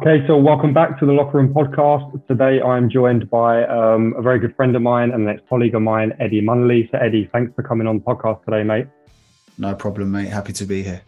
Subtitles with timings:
[0.00, 2.24] Okay, so welcome back to the Locker Room podcast.
[2.28, 5.82] Today I'm joined by um, a very good friend of mine and an ex-colleague of
[5.82, 6.88] mine, Eddie Munnelly.
[6.92, 8.86] So Eddie, thanks for coming on the podcast today, mate.
[9.58, 10.28] No problem, mate.
[10.28, 11.02] Happy to be here.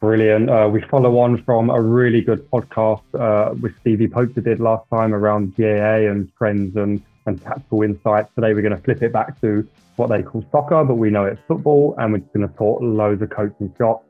[0.00, 0.50] Brilliant.
[0.50, 4.86] Uh, we follow on from a really good podcast uh, with Stevie Poacher did last
[4.90, 8.28] time around GAA and trends and, and tactical insights.
[8.34, 11.24] Today we're going to flip it back to what they call soccer, but we know
[11.24, 14.04] it's football, and we're going to talk loads of coaching shots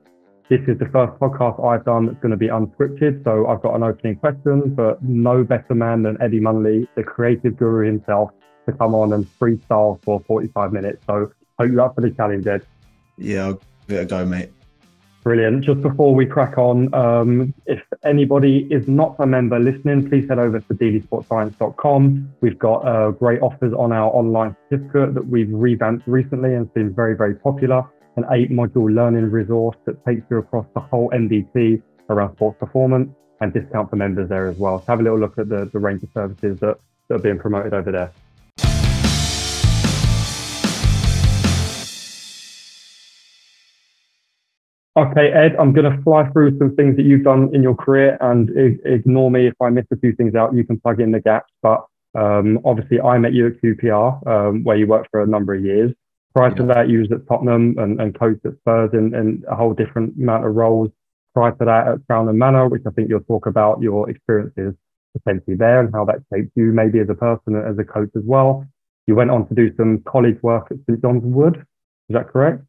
[0.48, 3.22] this is the first podcast I've done that's going to be unscripted.
[3.24, 7.56] So I've got an opening question, but no better man than Eddie Munnelly, the creative
[7.56, 8.30] guru himself,
[8.66, 11.02] to come on and freestyle for 45 minutes.
[11.06, 12.64] So hope you're up for the challenge, Ed.
[13.18, 14.50] Yeah, I'll give it a go, mate.
[15.22, 15.64] Brilliant.
[15.64, 20.38] Just before we crack on, um, if anybody is not a member listening, please head
[20.38, 22.32] over to deelysportscience.com.
[22.40, 26.74] We've got uh, great offers on our online certificate that we've revamped recently and it's
[26.74, 27.84] been very, very popular
[28.18, 31.80] an eight module learning resource that takes you across the whole MDT
[32.10, 34.80] around sports performance and discount for members there as well.
[34.80, 37.38] So have a little look at the, the range of services that, that are being
[37.38, 38.12] promoted over there.
[44.96, 48.18] Okay, Ed, I'm going to fly through some things that you've done in your career
[48.20, 48.50] and
[48.84, 50.52] ignore me if I miss a few things out.
[50.54, 51.52] You can plug in the gaps.
[51.62, 55.54] But um, obviously, I met you at QPR, um, where you worked for a number
[55.54, 55.92] of years.
[56.38, 59.56] Prior to that, you was at Tottenham and, and coached at Spurs in, in a
[59.56, 60.90] whole different amount of roles.
[61.34, 64.74] Prior to that, at Crown and Manor, which I think you'll talk about your experiences
[65.16, 68.10] potentially there and how that shaped you, maybe as a person and as a coach
[68.14, 68.64] as well.
[69.06, 71.56] You went on to do some college work at St John's Wood.
[71.56, 72.62] Is that correct?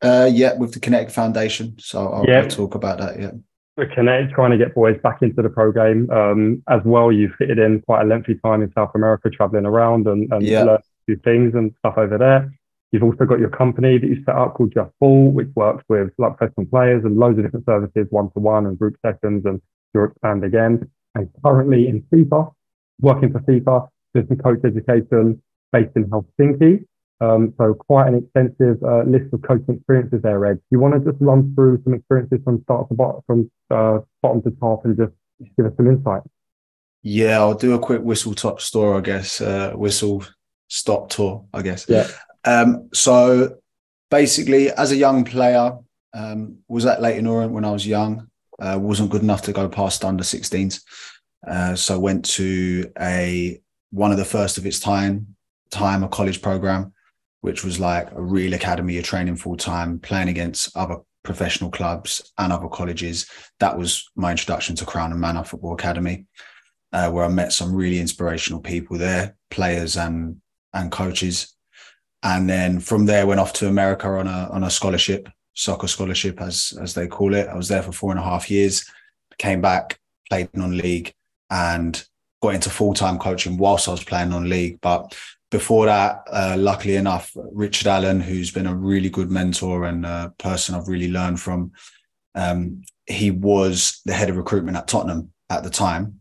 [0.00, 1.74] Uh, yeah, with the Kinetic Foundation.
[1.78, 2.42] So I'll, yeah.
[2.42, 3.20] I'll talk about that.
[3.20, 3.30] Yeah.
[3.76, 6.08] The Kinetic, trying to get boys back into the pro game.
[6.10, 10.06] Um, as well, you've fitted in quite a lengthy time in South America, traveling around
[10.06, 10.76] and, and yeah.
[11.06, 12.52] few things and stuff over there.
[12.92, 16.10] You've also got your company that you set up called Just Ball, which works with
[16.18, 19.60] like professional players and loads of different services, one to one and group sessions, and
[19.94, 20.88] you're expand again.
[21.14, 22.52] And currently in FIFA,
[23.00, 26.84] working for FIFA, doing some coach education based in Helsinki.
[27.20, 30.56] Um, so quite an extensive uh, list of coaching experiences there, Ed.
[30.56, 34.00] Do you want to just run through some experiences from start to bottom, from uh,
[34.22, 35.12] bottom to top, and just
[35.56, 36.22] give us some insight.
[37.02, 39.40] Yeah, I'll do a quick whistle top store, I guess.
[39.40, 40.24] Uh, whistle
[40.68, 41.86] stop tour, I guess.
[41.88, 42.08] Yeah.
[42.44, 43.56] Um, so
[44.10, 45.78] basically, as a young player,
[46.14, 48.28] um, was at Leyton Orient when I was young.
[48.58, 50.82] Uh, wasn't good enough to go past under 16s.
[51.46, 53.60] Uh, so went to a
[53.90, 55.34] one of the first of its time
[55.70, 56.92] time a college program,
[57.40, 58.94] which was like a real academy.
[58.94, 63.28] You're training full time, playing against other professional clubs and other colleges.
[63.58, 66.26] That was my introduction to Crown and Manor Football Academy,
[66.92, 70.40] uh, where I met some really inspirational people there, players and
[70.74, 71.54] and coaches
[72.22, 76.40] and then from there went off to America on a on a scholarship, soccer scholarship
[76.40, 77.48] as as they call it.
[77.48, 78.88] I was there for four and a half years.
[79.38, 81.14] Came back, played non-league,
[81.50, 82.04] and
[82.40, 84.80] got into full time coaching whilst I was playing non-league.
[84.80, 85.16] But
[85.50, 90.32] before that, uh, luckily enough, Richard Allen, who's been a really good mentor and a
[90.38, 91.72] person I've really learned from,
[92.34, 96.20] um, he was the head of recruitment at Tottenham at the time,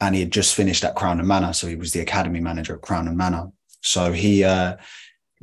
[0.00, 2.74] and he had just finished at Crown and Manor, so he was the academy manager
[2.74, 3.52] at Crown and Manor.
[3.82, 4.76] So he uh,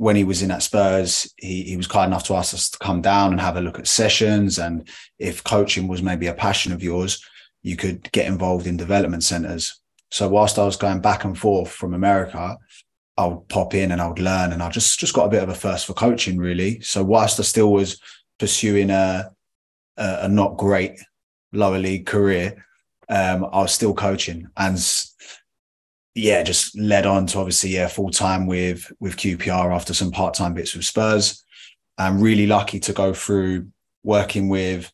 [0.02, 2.78] when he was in at Spurs, he, he was kind enough to ask us to
[2.78, 4.58] come down and have a look at sessions.
[4.58, 4.88] And
[5.20, 7.24] if coaching was maybe a passion of yours,
[7.62, 9.80] you could get involved in development centers.
[10.10, 12.58] So whilst I was going back and forth from America,
[13.16, 15.42] I would pop in and I would learn, and I just just got a bit
[15.44, 16.80] of a thirst for coaching, really.
[16.80, 18.00] So whilst I still was
[18.40, 19.30] pursuing a
[19.96, 20.98] a, a not great
[21.52, 22.66] lower league career,
[23.08, 24.76] um, I was still coaching, and
[26.14, 30.34] yeah, just led on to obviously yeah full time with with QPR after some part
[30.34, 31.44] time bits with Spurs.
[31.98, 33.68] I'm really lucky to go through
[34.02, 34.92] working with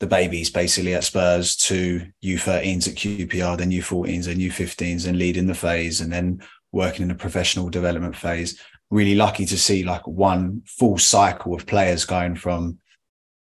[0.00, 5.46] the babies basically at Spurs to U13s at QPR, then U14s and U15s, and leading
[5.46, 6.42] the phase, and then
[6.72, 8.60] working in the professional development phase.
[8.90, 12.78] Really lucky to see like one full cycle of players going from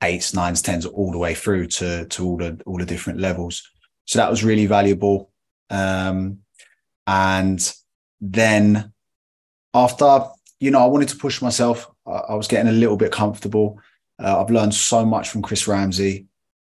[0.02, 3.66] eights, nines, tens, all the way through to to all the all the different levels.
[4.04, 5.30] So that was really valuable.
[5.70, 6.40] Um,
[7.06, 7.72] and
[8.20, 8.92] then
[9.74, 10.24] after,
[10.58, 11.90] you know, I wanted to push myself.
[12.06, 13.80] I, was getting a little bit comfortable.
[14.18, 16.26] Uh, I've learned so much from Chris Ramsey,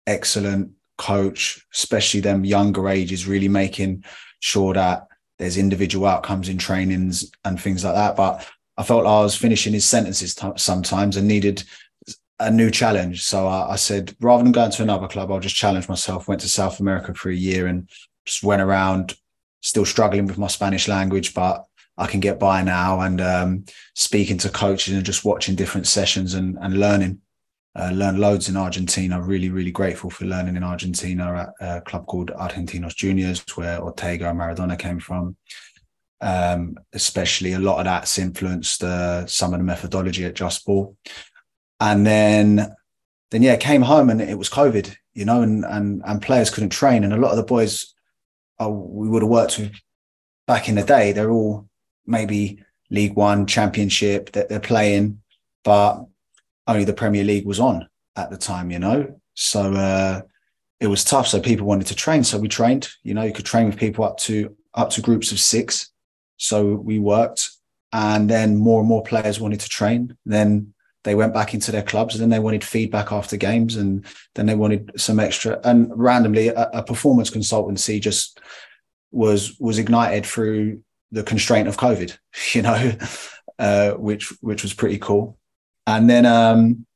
[0.06, 4.04] excellent coach, especially them younger ages, really making
[4.40, 5.08] sure that
[5.38, 8.16] there's individual outcomes in trainings and things like that.
[8.16, 8.46] But
[8.76, 11.64] I felt I was finishing his sentences t- sometimes and needed
[12.38, 13.22] a new challenge.
[13.22, 16.28] So I, I, said, rather than going to another club, I'll just challenge myself.
[16.28, 17.88] Went to South America for a year and
[18.24, 19.14] just went around
[19.64, 21.64] still struggling with my Spanish language, but
[21.96, 23.64] I can get by now and um,
[23.94, 27.20] speaking to coaches and just watching different sessions and, and learning.
[27.76, 29.20] Uh, learned loads in Argentina.
[29.20, 34.30] Really, really grateful for learning in Argentina at a club called Argentinos Juniors, where Ortega
[34.30, 35.36] and Maradona came from.
[36.20, 40.96] Um, especially a lot of that's influenced uh, some of the methodology at Just Ball.
[41.80, 42.76] And then,
[43.32, 46.70] then yeah, came home and it was COVID, you know, and and and players couldn't
[46.70, 47.93] train, and a lot of the boys
[48.58, 49.72] oh, we would have worked with
[50.46, 51.68] back in the day, they're all
[52.06, 55.20] maybe League One, Championship that they're playing,
[55.62, 56.04] but
[56.66, 59.20] only the Premier League was on at the time, you know.
[59.34, 60.22] So uh,
[60.80, 61.26] it was tough.
[61.26, 62.88] So people wanted to train, so we trained.
[63.02, 65.90] You know, you could train with people up to up to groups of six.
[66.36, 67.50] So we worked,
[67.92, 70.16] and then more and more players wanted to train.
[70.24, 70.74] Then
[71.04, 74.04] they went back into their clubs, and then they wanted feedback after games, and
[74.34, 75.60] then they wanted some extra.
[75.62, 78.40] And randomly, a, a performance consultancy just
[79.12, 82.16] was was ignited through the constraint of COVID,
[82.52, 82.92] you know,
[83.58, 85.38] uh, which which was pretty cool.
[85.86, 86.86] And then um,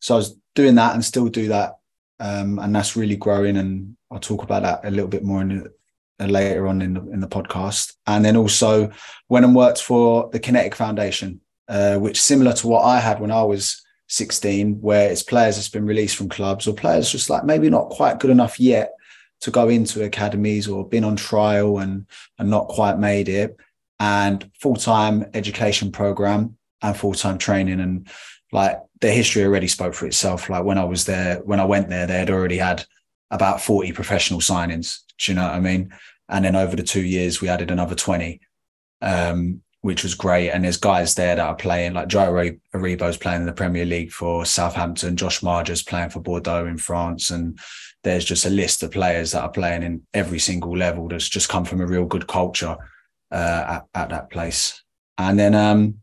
[0.00, 1.78] so I was doing that and still do that,
[2.20, 3.56] um, and that's really growing.
[3.56, 5.68] And I'll talk about that a little bit more in
[6.20, 7.94] uh, later on in the in the podcast.
[8.06, 8.90] And then also
[9.28, 13.30] went and worked for the Kinetic Foundation, uh, which similar to what I had when
[13.30, 17.44] I was 16, where it's players that's been released from clubs or players just like
[17.44, 18.92] maybe not quite good enough yet
[19.40, 22.06] to go into academies or been on trial and
[22.38, 23.56] and not quite made it
[24.00, 27.80] and full-time education program and full-time training.
[27.80, 28.08] And
[28.52, 30.48] like the history already spoke for itself.
[30.48, 32.84] Like when i was there when i went there they had already had
[33.30, 35.92] about 40 professional signings do you know what i mean?
[36.30, 38.40] And then over the two years we added another 20
[39.00, 40.50] um, which was great.
[40.50, 42.32] And there's guys there that are playing like joe
[42.74, 45.16] aribo's playing in the premier league for southampton.
[45.16, 47.30] Josh Maja's playing for bordeaux in france.
[47.30, 47.58] And
[48.04, 51.48] there's just a list of players that are playing in every single level that's just
[51.48, 52.76] come from a real good culture
[53.30, 54.82] uh, at, at, that place.
[55.16, 55.98] And then, um,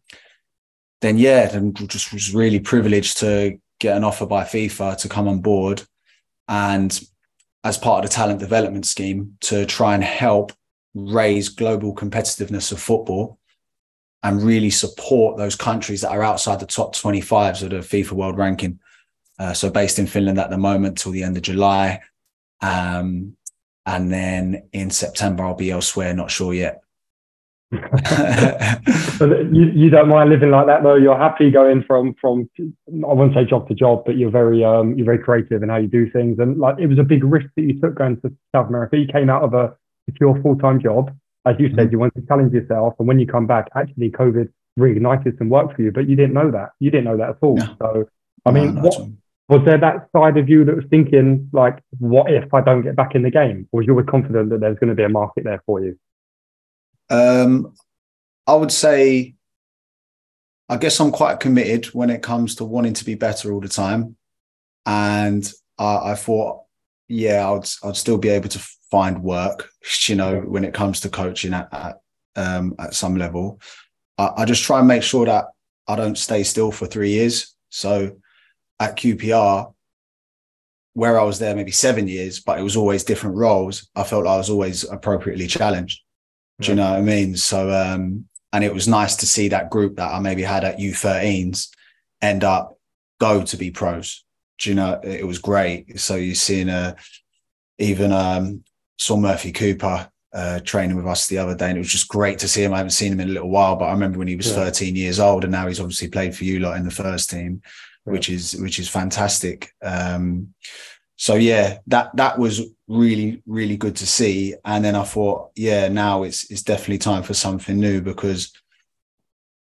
[1.02, 5.28] then yeah, then just was really privileged to get an offer by FIFA to come
[5.28, 5.84] on board,
[6.48, 7.00] and
[7.64, 10.54] as part of the talent development scheme to try and help
[10.94, 13.40] raise global competitiveness of football
[14.26, 18.40] and really support those countries that are outside the top 25s of the FIFA World
[18.40, 18.80] Ranking.
[19.38, 22.02] Uh, so based in Finland at the moment till the end of July.
[22.60, 23.38] Um,
[23.86, 26.82] and then in September, I'll be elsewhere, not sure yet.
[27.72, 30.96] you, you don't mind living like that though.
[30.96, 34.96] You're happy going from from I won't say job to job, but you're very um
[34.96, 36.40] you're very creative in how you do things.
[36.40, 38.98] And like it was a big risk that you took going to South America.
[38.98, 39.76] You came out of a
[40.10, 41.12] secure full time job,
[41.46, 41.92] as you said, mm-hmm.
[41.92, 42.96] you wanted to challenge yourself.
[43.00, 44.50] And when you come back, actually COVID
[44.80, 46.70] reignited some work for you, but you didn't know that.
[46.80, 47.58] You didn't know that at all.
[47.58, 47.76] No.
[47.80, 48.10] So
[48.46, 49.10] I mean, no, what,
[49.48, 52.96] was there that side of you that was thinking like, what if I don't get
[52.96, 53.68] back in the game?
[53.72, 55.98] Or was you always confident that there's going to be a market there for you?
[57.10, 57.74] Um,
[58.48, 59.36] I would say,
[60.68, 63.70] I guess I'm quite committed when it comes to wanting to be better all the
[63.70, 64.16] time.
[64.86, 65.48] And
[65.78, 66.64] I, I thought,
[67.08, 69.70] yeah, I'd, I'd still be able to find work,
[70.06, 71.98] you know, when it comes to coaching at, at,
[72.38, 73.60] um, at some level.
[74.18, 75.48] I, I just try and make sure that
[75.86, 77.58] I don't stay still for three years.
[77.68, 78.16] So
[78.80, 79.74] at QPR,
[80.94, 84.28] where I was there maybe seven years, but it was always different roles, I felt
[84.28, 86.00] I was always appropriately challenged.
[86.62, 87.36] Do you know what I mean?
[87.36, 90.80] So, um, and it was nice to see that group that I maybe had at
[90.80, 91.68] U13s
[92.22, 92.80] end up
[93.20, 94.24] go to be pros.
[94.60, 95.02] Do you know?
[95.04, 96.00] It was great.
[96.00, 96.96] So you're seeing a,
[97.78, 98.64] even um,
[98.98, 102.40] saw Murphy Cooper uh, training with us the other day, and it was just great
[102.40, 102.74] to see him.
[102.74, 104.56] I haven't seen him in a little while, but I remember when he was yeah.
[104.56, 107.62] 13 years old, and now he's obviously played for you lot in the first team
[108.06, 109.72] which is which is fantastic.
[109.84, 110.54] Um,
[111.18, 114.56] so yeah, that that was really really good to see.
[114.64, 118.54] And then I thought, yeah, now it's it's definitely time for something new because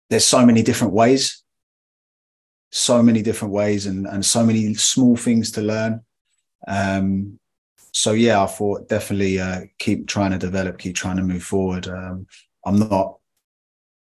[0.08, 1.42] there's so many different ways,
[2.70, 6.00] so many different ways, and and so many small things to learn.
[6.66, 7.38] Um,
[7.92, 11.88] so yeah, I thought definitely uh, keep trying to develop, keep trying to move forward.
[11.88, 12.26] Um,
[12.64, 13.16] I'm not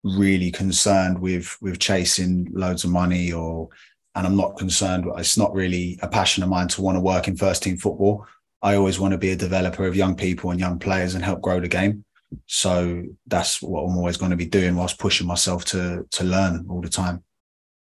[0.04, 3.70] really concerned with with chasing loads of money or
[4.16, 5.06] and I'm not concerned.
[5.18, 8.25] It's not really a passion of mine to want to work in first team football.
[8.62, 11.42] I always want to be a developer of young people and young players and help
[11.42, 12.06] grow the game.
[12.46, 16.66] So that's what I'm always going to be doing whilst pushing myself to to learn
[16.70, 17.24] all the time.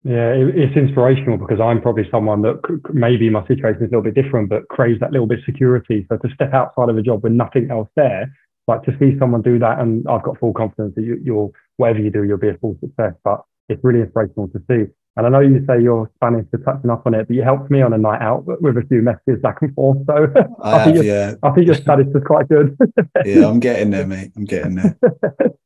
[0.03, 4.01] Yeah, it's inspirational because I'm probably someone that could, maybe my situation is a little
[4.01, 6.07] bit different, but craves that little bit of security.
[6.09, 8.33] So to step outside of a job with nothing else there,
[8.67, 11.99] like to see someone do that, and I've got full confidence that you, will whatever
[11.99, 13.13] you do, you'll be a full success.
[13.23, 14.91] But it's really inspirational to see.
[15.17, 17.69] And I know you say you're Spanish to touching up on it, but you helped
[17.69, 19.99] me on a night out with a few messages back and forth.
[20.07, 20.27] So
[20.63, 21.33] I, I, think have, yeah.
[21.43, 22.77] I think your Spanish is quite good.
[23.25, 24.31] yeah, I'm getting there, mate.
[24.35, 24.97] I'm getting there.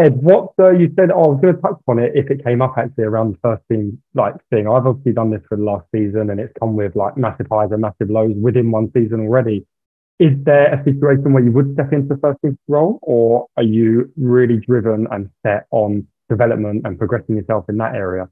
[0.00, 1.10] Ed, what uh, you said?
[1.10, 3.38] Oh, I was going to touch upon it if it came up actually around the
[3.42, 4.66] first team like thing.
[4.66, 7.68] I've obviously done this for the last season, and it's come with like massive highs
[7.70, 9.66] and massive lows within one season already.
[10.18, 13.62] Is there a situation where you would step into the first team role, or are
[13.62, 18.30] you really driven and set on development and progressing yourself in that area?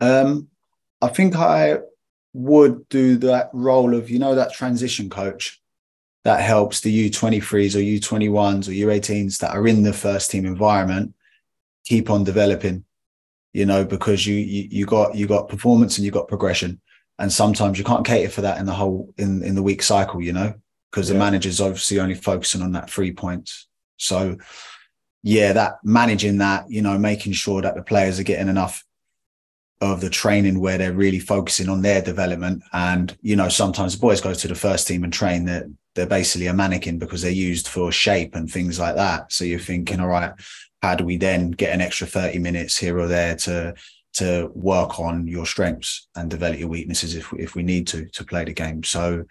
[0.00, 0.48] Um,
[1.00, 1.78] I think I
[2.32, 5.60] would do that role of you know that transition coach
[6.28, 11.14] that helps the U23s or U21s or U18s that are in the first team environment
[11.86, 12.84] keep on developing,
[13.54, 16.82] you know, because you, you, you got, you got performance and you got progression.
[17.18, 20.20] And sometimes you can't cater for that in the whole, in, in the week cycle,
[20.20, 20.52] you know,
[20.90, 21.14] because yeah.
[21.14, 23.66] the manager's obviously only focusing on that three points.
[23.96, 24.36] So
[25.22, 28.84] yeah, that managing that, you know, making sure that the players are getting enough
[29.80, 32.62] of the training where they're really focusing on their development.
[32.72, 36.06] And, you know, sometimes the boys go to the first team and train that they're
[36.06, 39.32] basically a mannequin because they're used for shape and things like that.
[39.32, 40.32] So you're thinking, all right,
[40.82, 43.74] how do we then get an extra 30 minutes here or there to
[44.14, 48.24] to work on your strengths and develop your weaknesses if if we need to to
[48.24, 48.82] play the game.
[48.82, 49.24] So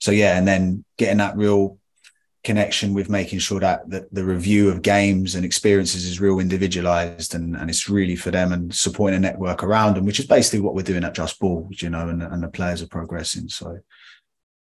[0.00, 1.78] so yeah, and then getting that real
[2.44, 7.34] connection with making sure that the, the review of games and experiences is real individualized
[7.34, 10.60] and, and it's really for them and supporting a network around them, which is basically
[10.60, 13.48] what we're doing at Just Ball, you know, and, and the players are progressing.
[13.48, 13.78] So,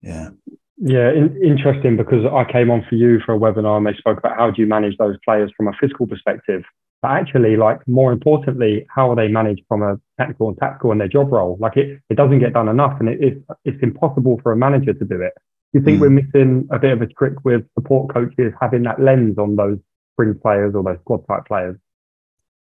[0.03, 0.31] yeah.
[0.77, 4.19] Yeah, in, interesting because I came on for you for a webinar and they spoke
[4.19, 6.65] about how do you manage those players from a physical perspective.
[7.01, 10.99] But actually, like more importantly, how are they managed from a technical and tactical in
[10.99, 11.57] their job role?
[11.61, 14.93] Like it, it doesn't get done enough and it, it's, it's impossible for a manager
[14.93, 15.33] to do it
[15.73, 16.01] you think mm.
[16.01, 19.79] we're missing a bit of a trick with support coaches having that lens on those
[20.13, 21.77] spring players or those squad type players?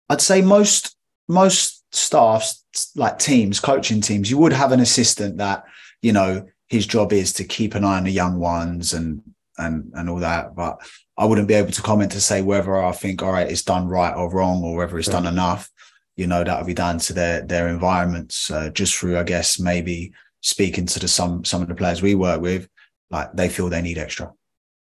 [0.09, 0.97] I'd say most
[1.29, 5.65] most staffs, like teams, coaching teams, you would have an assistant that
[6.03, 9.23] you know his job is to keep an eye on the young ones and
[9.59, 10.55] and and all that.
[10.55, 10.79] But
[11.17, 13.89] I wouldn't be able to comment to say whether I think all right it's done
[13.89, 15.15] right or wrong or whether it's yeah.
[15.15, 15.71] done enough.
[16.17, 19.59] You know that would be down to their their environments, uh, just through I guess
[19.59, 22.69] maybe speaking to the some some of the players we work with
[23.15, 24.33] like they feel they need extra.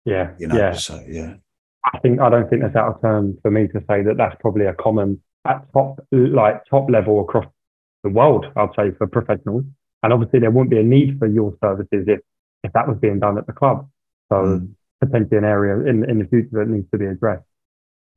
[0.06, 0.32] Yeah.
[0.40, 0.74] You know, yeah.
[0.74, 1.36] so yeah.
[1.86, 4.36] I think I don't think that's out of turn for me to say that that's
[4.42, 7.46] probably a common at top like top level across
[8.04, 8.46] the world.
[8.56, 9.64] I'd say for professionals,
[10.02, 12.20] and obviously there wouldn't be a need for your services if
[12.64, 13.88] if that was being done at the club.
[14.30, 14.70] So mm.
[15.02, 17.46] potentially an area in in the future that needs to be addressed.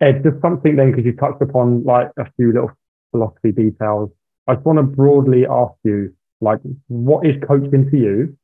[0.00, 2.70] Ed, just something then because you touched upon like a few little
[3.10, 4.10] philosophy details.
[4.46, 8.36] I just want to broadly ask you, like, what is coaching to you,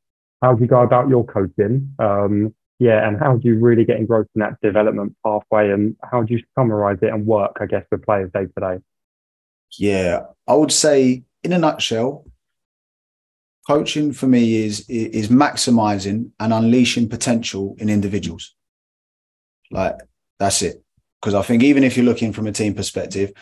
[0.43, 1.95] how do you go about your coaching?
[1.99, 6.23] Um, yeah, and how do you really get engrossed in that development pathway, and how
[6.23, 8.79] do you summarize it and work, I guess, with players day to day?
[9.79, 12.27] Yeah, I would say, in a nutshell,
[13.67, 18.55] coaching for me is is maximizing and unleashing potential in individuals.
[19.71, 19.97] Like
[20.39, 20.83] that's it.
[21.21, 23.33] Because I think even if you're looking from a team perspective,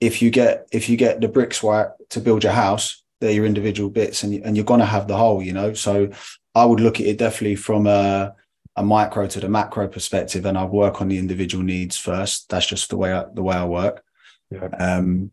[0.00, 3.46] if you get if you get the bricks right to build your house, they're your
[3.46, 5.42] individual bits, and and you're gonna have the whole.
[5.42, 6.10] You know, so
[6.56, 8.34] I would look at it definitely from a,
[8.76, 12.48] a micro to the macro perspective, and I work on the individual needs first.
[12.48, 14.02] That's just the way I, the way I work.
[14.50, 14.68] Yeah.
[14.78, 15.32] Um,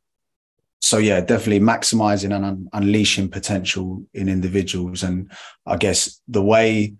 [0.81, 5.31] so yeah, definitely maximizing and un- unleashing potential in individuals, and
[5.65, 6.95] I guess the way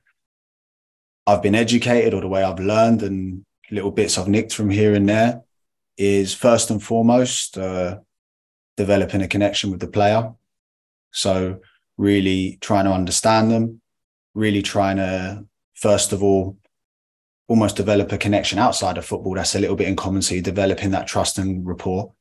[1.28, 4.94] I've been educated or the way I've learned and little bits I've nicked from here
[4.94, 5.42] and there
[5.98, 8.00] is first and foremost uh,
[8.78, 10.34] developing a connection with the player.
[11.12, 11.60] So
[11.98, 13.82] really trying to understand them,
[14.34, 16.58] really trying to, first of all,
[17.48, 20.22] almost develop a connection outside of football that's a little bit in common.
[20.22, 22.14] So you're developing that trust and rapport.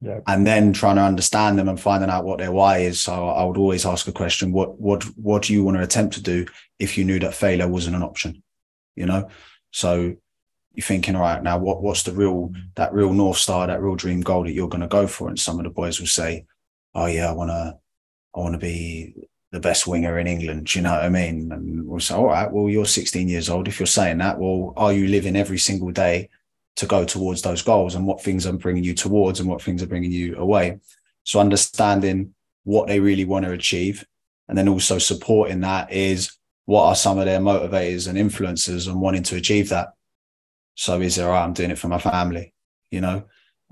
[0.00, 0.20] Yeah.
[0.26, 3.00] And then trying to understand them and finding out what their why is.
[3.00, 6.14] So I would always ask a question: What what what do you want to attempt
[6.14, 6.46] to do
[6.78, 8.42] if you knew that failure wasn't an option?
[8.96, 9.28] You know,
[9.72, 10.16] so
[10.72, 13.94] you're thinking, all right, now what what's the real that real north star, that real
[13.94, 15.28] dream goal that you're going to go for?
[15.28, 16.46] And some of the boys will say,
[16.94, 17.78] "Oh yeah, I want to
[18.34, 19.14] I want to be
[19.52, 20.74] the best winger in England.
[20.74, 21.50] You know what I mean?
[21.52, 23.68] And we'll say, all right, well, you're 16 years old.
[23.68, 26.28] If you're saying that, well, are you living every single day
[26.76, 29.82] to go towards those goals and what things are bringing you towards and what things
[29.82, 30.78] are bringing you away?
[31.24, 34.06] So understanding what they really want to achieve.
[34.48, 39.00] And then also supporting that is what are some of their motivators and influences and
[39.00, 39.94] wanting to achieve that?
[40.76, 42.54] So is there, right, I'm doing it for my family,
[42.90, 43.24] you know?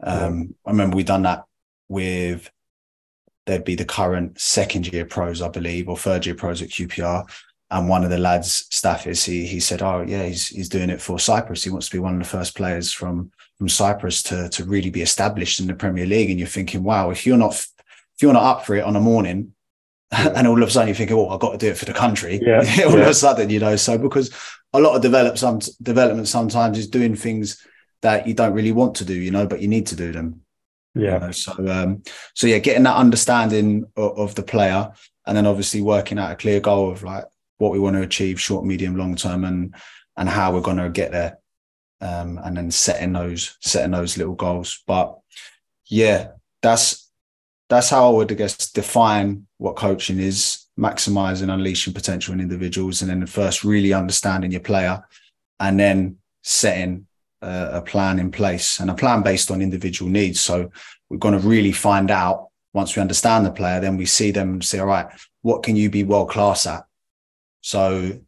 [0.02, 0.46] Um, yeah.
[0.66, 1.44] I remember we done that
[1.88, 2.50] with
[3.48, 7.28] they'd be the current second year pros, I believe, or third year pros at QPR.
[7.70, 11.00] And one of the lads, Staffis, he he said, "Oh yeah, he's he's doing it
[11.00, 11.64] for Cyprus.
[11.64, 14.90] He wants to be one of the first players from from Cyprus to to really
[14.90, 18.32] be established in the Premier League." And you're thinking, "Wow, if you're not if you're
[18.32, 19.54] not up for it on a morning,
[20.12, 20.32] yeah.
[20.34, 21.92] and all of a sudden you think, oh, I've got to do it for the
[21.92, 22.40] country.
[22.42, 22.58] Yeah.
[22.86, 23.02] all yeah.
[23.02, 24.30] of a sudden, you know, so because
[24.72, 27.64] a lot of develop some development sometimes is doing things
[28.02, 30.42] that you don't really want to do, you know, but you need to do them.
[30.98, 31.14] Yeah.
[31.14, 31.30] You know?
[31.30, 32.02] So, um,
[32.34, 34.90] so yeah, getting that understanding of, of, the player,
[35.26, 37.24] and then obviously working out a clear goal of like
[37.58, 39.74] what we want to achieve, short, medium, long term, and
[40.16, 41.38] and how we're going to get there,
[42.00, 44.82] um, and then setting those setting those little goals.
[44.86, 45.18] But
[45.86, 47.10] yeah, that's
[47.68, 53.02] that's how I would I guess define what coaching is: maximizing, unleashing potential in individuals,
[53.02, 55.02] and then first really understanding your player,
[55.60, 57.07] and then setting
[57.42, 60.40] a, a plan in place and a plan based on individual needs.
[60.40, 60.70] So
[61.08, 64.54] we're going to really find out once we understand the player, then we see them
[64.54, 65.06] and say, all right,
[65.42, 66.84] what can you be world class at?
[67.60, 68.20] So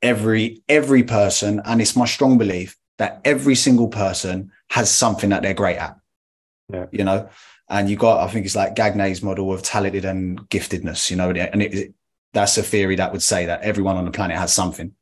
[0.00, 5.42] every every person, and it's my strong belief that every single person has something that
[5.42, 5.96] they're great at.
[6.72, 6.86] Yeah.
[6.92, 7.28] You know,
[7.68, 11.30] and you got, I think it's like Gagne's model of talented and giftedness, you know,
[11.30, 11.94] and it, it,
[12.32, 14.92] that's a theory that would say that everyone on the planet has something.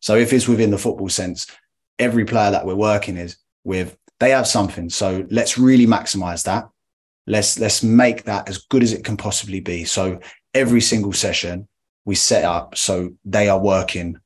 [0.00, 1.46] So if it's within the football sense,
[1.98, 4.88] every player that we're working is with, they have something.
[4.90, 6.68] So let's really maximize that.
[7.26, 9.84] Let's let's make that as good as it can possibly be.
[9.84, 10.20] So
[10.54, 11.68] every single session
[12.04, 14.18] we set up so they are working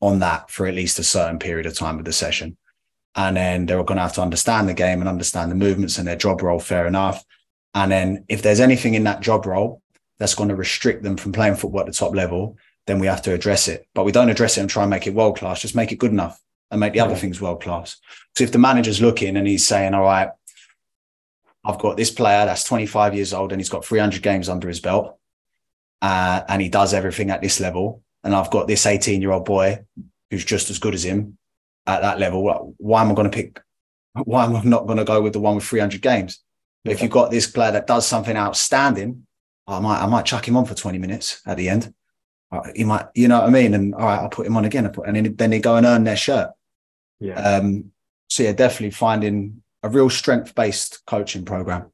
[0.00, 2.56] on that for at least a certain period of time of the session.
[3.14, 6.06] And then they're going to have to understand the game and understand the movements and
[6.06, 7.24] their job role, fair enough.
[7.74, 9.82] And then if there's anything in that job role
[10.18, 12.56] that's going to restrict them from playing football at the top level,
[12.86, 13.86] then we have to address it.
[13.94, 15.98] But we don't address it and try and make it world class, just make it
[15.98, 17.96] good enough and make the other things world class.
[18.36, 20.30] So if the manager's looking and he's saying, all right,
[21.64, 24.80] I've got this player that's 25 years old and he's got 300 games under his
[24.80, 25.18] belt
[26.02, 28.02] uh, and he does everything at this level.
[28.24, 29.84] And I've got this 18 year old boy
[30.30, 31.38] who's just as good as him
[31.86, 32.74] at that level.
[32.78, 33.60] Why am I going to pick?
[34.14, 36.42] Why am I not going to go with the one with 300 games?
[36.84, 39.26] But if you've got this player that does something outstanding,
[39.66, 41.92] I might, I might chuck him on for 20 minutes at the end.
[42.50, 43.74] Uh, he might, you know what I mean?
[43.74, 44.88] And all right, I'll put him on again.
[44.88, 46.50] Put, And then, then they go and earn their shirt.
[47.20, 47.40] Yeah.
[47.40, 47.92] Um,
[48.28, 51.90] so yeah, definitely finding a real strength based coaching program.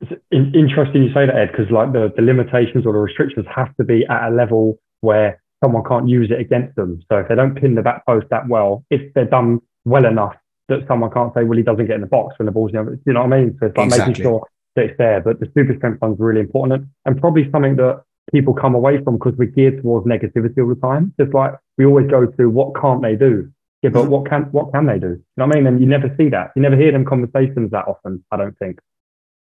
[0.00, 3.74] It's interesting you say that, Ed, because like the, the limitations or the restrictions have
[3.76, 7.02] to be at a level where someone can't use it against them.
[7.10, 10.36] So if they don't pin the back post that well, if they're done well enough
[10.68, 13.12] that someone can't say, well, he doesn't get in the box when the ball's, you
[13.12, 13.56] know what I mean?
[13.58, 14.12] So it's like exactly.
[14.12, 14.46] making sure
[14.76, 15.20] that it's there.
[15.20, 19.16] But the super strength is really important and probably something that people come away from
[19.16, 21.14] because we're geared towards negativity all the time.
[21.18, 23.50] Just like we always go to what can't they do?
[23.82, 25.10] Yeah, but what can what can they do?
[25.10, 25.66] You know what I mean?
[25.68, 26.50] And you never see that.
[26.56, 28.24] You never hear them conversations that often.
[28.32, 28.80] I don't think.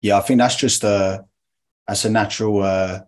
[0.02, 1.26] Yeah, I think that's just a
[1.88, 3.00] that's a natural uh,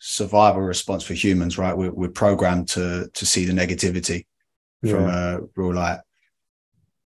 [0.00, 1.76] survival response for humans, right?
[1.76, 4.26] We're, we're programmed to to see the negativity
[4.82, 4.92] yeah.
[4.92, 6.00] from a real like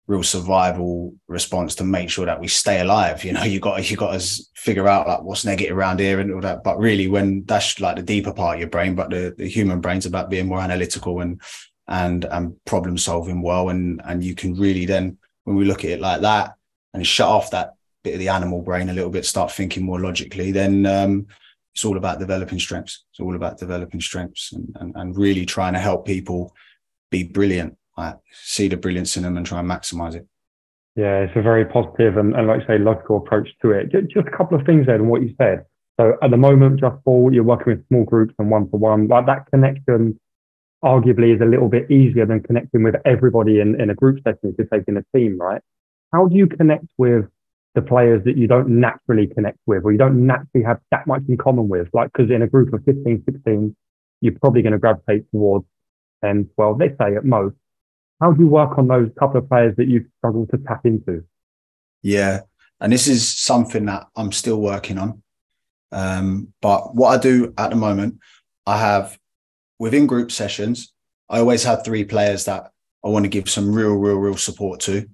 [0.07, 3.23] real survival response to make sure that we stay alive.
[3.23, 6.33] You know, you got you got to figure out like what's negative around here and
[6.33, 6.63] all that.
[6.63, 9.81] But really, when that's like the deeper part of your brain, but the, the human
[9.81, 11.39] brain's about being more analytical and
[11.87, 13.69] and and problem solving well.
[13.69, 16.55] And and you can really then when we look at it like that
[16.93, 19.99] and shut off that bit of the animal brain a little bit, start thinking more
[19.99, 21.27] logically, then um,
[21.73, 23.05] it's all about developing strengths.
[23.11, 26.53] It's all about developing strengths and, and, and really trying to help people
[27.09, 30.27] be brilliant like see the brilliance in them and try and maximize it.
[30.95, 33.91] Yeah, it's a very positive and, and like I say, logical approach to it.
[33.91, 35.65] Just, just a couple of things there and what you said.
[35.99, 39.07] So at the moment, just for you're working with small groups and one to one.
[39.07, 40.19] Like that connection
[40.83, 44.51] arguably is a little bit easier than connecting with everybody in, in a group setting
[44.51, 45.61] if you're taking a team, right?
[46.13, 47.25] How do you connect with
[47.75, 51.23] the players that you don't naturally connect with or you don't naturally have that much
[51.27, 51.87] in common with?
[51.93, 53.75] Like, because in a group of 15, 16,
[54.21, 55.65] you're probably going to gravitate towards
[56.23, 57.55] 10, 12, let's say at most.
[58.21, 61.23] How do you work on those couple of players that you've struggled to tap into?
[62.01, 62.41] Yeah,
[62.79, 65.21] and this is something that I'm still working on.
[65.91, 68.19] Um, but what I do at the moment,
[68.65, 69.17] I have
[69.79, 70.93] within group sessions,
[71.29, 72.71] I always have three players that
[73.03, 75.07] I want to give some real, real, real support to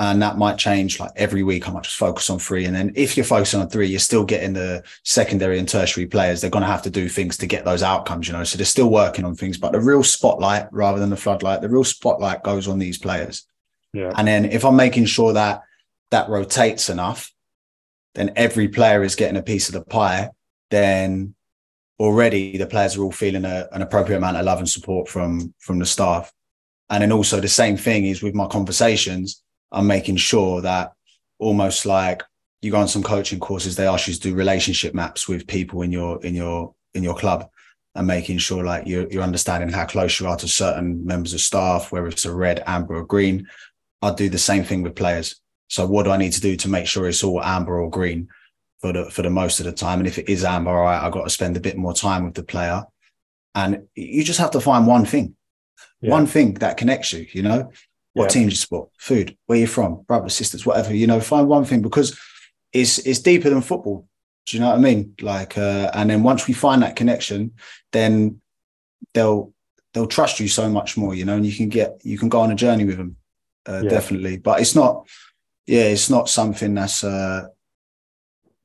[0.00, 1.68] and that might change like every week.
[1.68, 4.24] I might just focus on three, and then if you're focusing on three, you're still
[4.24, 6.40] getting the secondary and tertiary players.
[6.40, 8.42] They're going to have to do things to get those outcomes, you know.
[8.42, 11.68] So they're still working on things, but the real spotlight, rather than the floodlight, the
[11.68, 13.46] real spotlight goes on these players.
[13.92, 14.10] Yeah.
[14.16, 15.64] And then if I'm making sure that
[16.12, 17.30] that rotates enough,
[18.14, 20.30] then every player is getting a piece of the pie.
[20.70, 21.34] Then
[22.00, 25.54] already the players are all feeling a, an appropriate amount of love and support from
[25.60, 26.32] from the staff.
[26.88, 30.92] And then also the same thing is with my conversations I'm making sure that
[31.38, 32.22] almost like
[32.62, 35.82] you go on some coaching courses, they ask you to do relationship maps with people
[35.82, 37.48] in your in your in your club
[37.94, 41.40] and making sure like you're, you're understanding how close you are to certain members of
[41.40, 43.46] staff, whether it's a red, amber, or green.
[44.02, 45.40] I'll do the same thing with players.
[45.68, 48.28] So what do I need to do to make sure it's all amber or green
[48.80, 49.98] for the for the most of the time?
[49.98, 52.24] And if it is amber, all right, I've got to spend a bit more time
[52.24, 52.84] with the player.
[53.54, 55.34] And you just have to find one thing,
[56.00, 56.10] yeah.
[56.10, 57.70] one thing that connects you, you know?
[58.12, 58.28] What yeah.
[58.28, 58.90] team you support?
[58.98, 59.36] Food.
[59.46, 60.02] Where you're from?
[60.02, 60.94] Brothers, sisters, whatever.
[60.94, 62.18] You know, find one thing because
[62.72, 64.06] it's it's deeper than football.
[64.46, 65.14] Do you know what I mean?
[65.20, 67.52] Like, uh, and then once we find that connection,
[67.92, 68.40] then
[69.14, 69.52] they'll
[69.92, 71.14] they'll trust you so much more.
[71.14, 73.16] You know, and you can get you can go on a journey with them,
[73.68, 73.90] uh, yeah.
[73.90, 74.38] definitely.
[74.38, 75.06] But it's not,
[75.66, 77.46] yeah, it's not something that's uh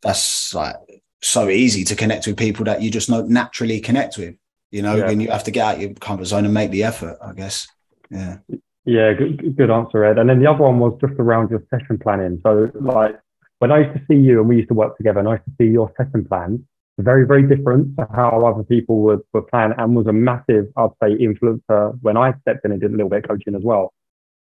[0.06, 0.76] that's like
[1.22, 4.36] so easy to connect with people that you just not naturally connect with.
[4.72, 5.08] You know, yeah.
[5.08, 7.18] when you have to get out your comfort zone and make the effort.
[7.22, 7.68] I guess.
[8.10, 8.38] Yeah.
[8.86, 10.20] Yeah, good, good answer, Ed.
[10.20, 12.39] And then the other one was just around your session planning.
[12.46, 13.20] So, like,
[13.58, 15.46] when I used to see you and we used to work together, and I used
[15.46, 16.60] to see your session plans,
[17.00, 20.89] very, very different to how other people would, were plan and was a massive, I'd
[21.02, 23.91] say, influencer when I stepped in and did a little bit of coaching as well.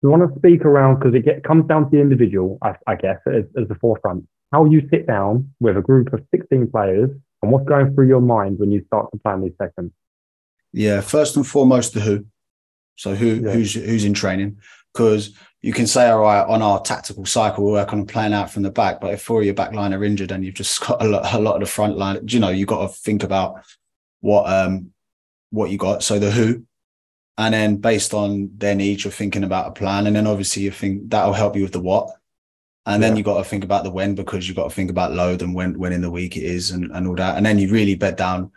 [0.03, 2.95] We want to speak around because it get, comes down to the individual, I, I
[2.95, 4.25] guess, as, as the forefront.
[4.51, 7.09] How you sit down with a group of 16 players
[7.41, 9.91] and what's going through your mind when you start to plan these sessions.
[10.71, 12.25] Yeah, first and foremost, the who.
[12.95, 13.51] So who yeah.
[13.51, 14.59] who's who's in training?
[14.93, 18.49] Because you can say, all right, on our tactical cycle, we work on playing out
[18.49, 19.01] from the back.
[19.01, 21.33] But if four of your back line are injured and you've just got a lot,
[21.33, 23.63] a lot of the front line, you know, you've got to think about
[24.21, 24.91] what um
[25.49, 26.03] what you got.
[26.03, 26.65] So the who,
[27.37, 30.07] and then based on their needs, you're thinking about a plan.
[30.07, 32.09] And then obviously you think that'll help you with the what.
[32.85, 33.17] And then yeah.
[33.17, 35.55] you got to think about the when because you've got to think about load and
[35.55, 37.37] when when in the week it is and, and all that.
[37.37, 38.51] And then you really bed down,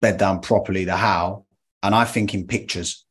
[0.00, 1.44] bed down properly the how.
[1.82, 3.04] And I think in pictures.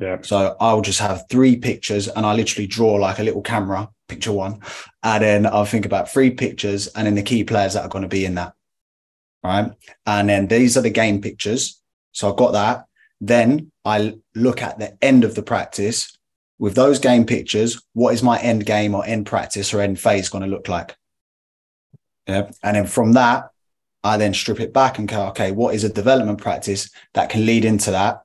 [0.00, 0.18] Yeah.
[0.22, 4.32] So I'll just have three pictures and I literally draw like a little camera, picture
[4.32, 4.60] one.
[5.02, 8.02] And then I'll think about three pictures and then the key players that are going
[8.02, 8.54] to be in that.
[9.42, 9.70] Right.
[10.06, 11.80] And then these are the game pictures.
[12.12, 12.86] So I've got that.
[13.20, 16.17] Then I look at the end of the practice
[16.58, 17.82] with those game pictures.
[17.92, 20.96] What is my end game or end practice or end phase going to look like?
[22.26, 22.50] Yeah.
[22.62, 23.50] And then from that,
[24.04, 27.46] I then strip it back and go, okay, what is a development practice that can
[27.46, 28.22] lead into that?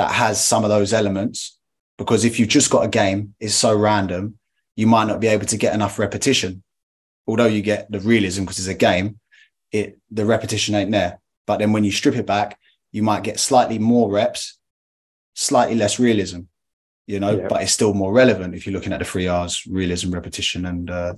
[0.00, 1.58] that has some of those elements.
[1.98, 4.38] Because if you've just got a game, it's so random,
[4.74, 6.62] you might not be able to get enough repetition.
[7.26, 9.20] Although you get the realism because it's a game,
[9.72, 11.20] it the repetition ain't there.
[11.46, 12.58] But then when you strip it back,
[12.92, 14.58] you might get slightly more reps,
[15.34, 16.40] slightly less realism,
[17.10, 17.48] you know, yeah.
[17.48, 20.90] but it's still more relevant if you're looking at the three R's: realism, repetition, and
[20.90, 21.14] uh,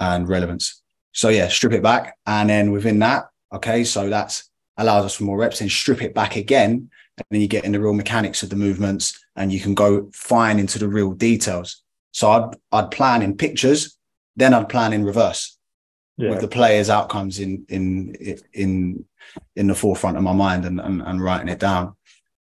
[0.00, 0.82] and relevance.
[1.12, 4.42] So yeah, strip it back, and then within that, okay, so that
[4.76, 5.60] allows us for more reps.
[5.60, 8.56] And strip it back again, and then you get in the real mechanics of the
[8.56, 11.82] movements and you can go fine into the real details.
[12.12, 13.96] So I'd I'd plan in pictures,
[14.36, 15.56] then I'd plan in reverse
[16.16, 16.30] yeah.
[16.30, 18.14] with the players' outcomes in in
[18.52, 19.04] in
[19.56, 21.94] in the forefront of my mind and, and and writing it down.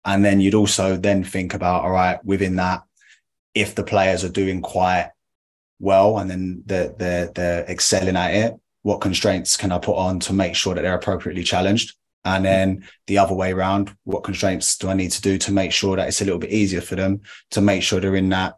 [0.08, 2.82] And then you'd also then think about all right within that,
[3.54, 5.10] if the players are doing quite
[5.78, 10.18] well and then they're they're they're excelling at it, what constraints can I put on
[10.20, 11.94] to make sure that they're appropriately challenged?
[12.24, 15.72] And then the other way around, what constraints do I need to do to make
[15.72, 18.56] sure that it's a little bit easier for them to make sure they're in that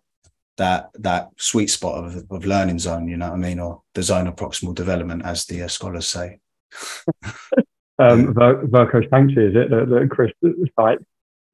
[0.56, 4.04] that that sweet spot of, of learning zone, you know what I mean, or the
[4.04, 6.38] zone of proximal development, as the uh, scholars say.
[7.98, 9.70] um, Verco Sanctuary, is it?
[9.70, 10.30] The, the Chris
[10.78, 11.00] site.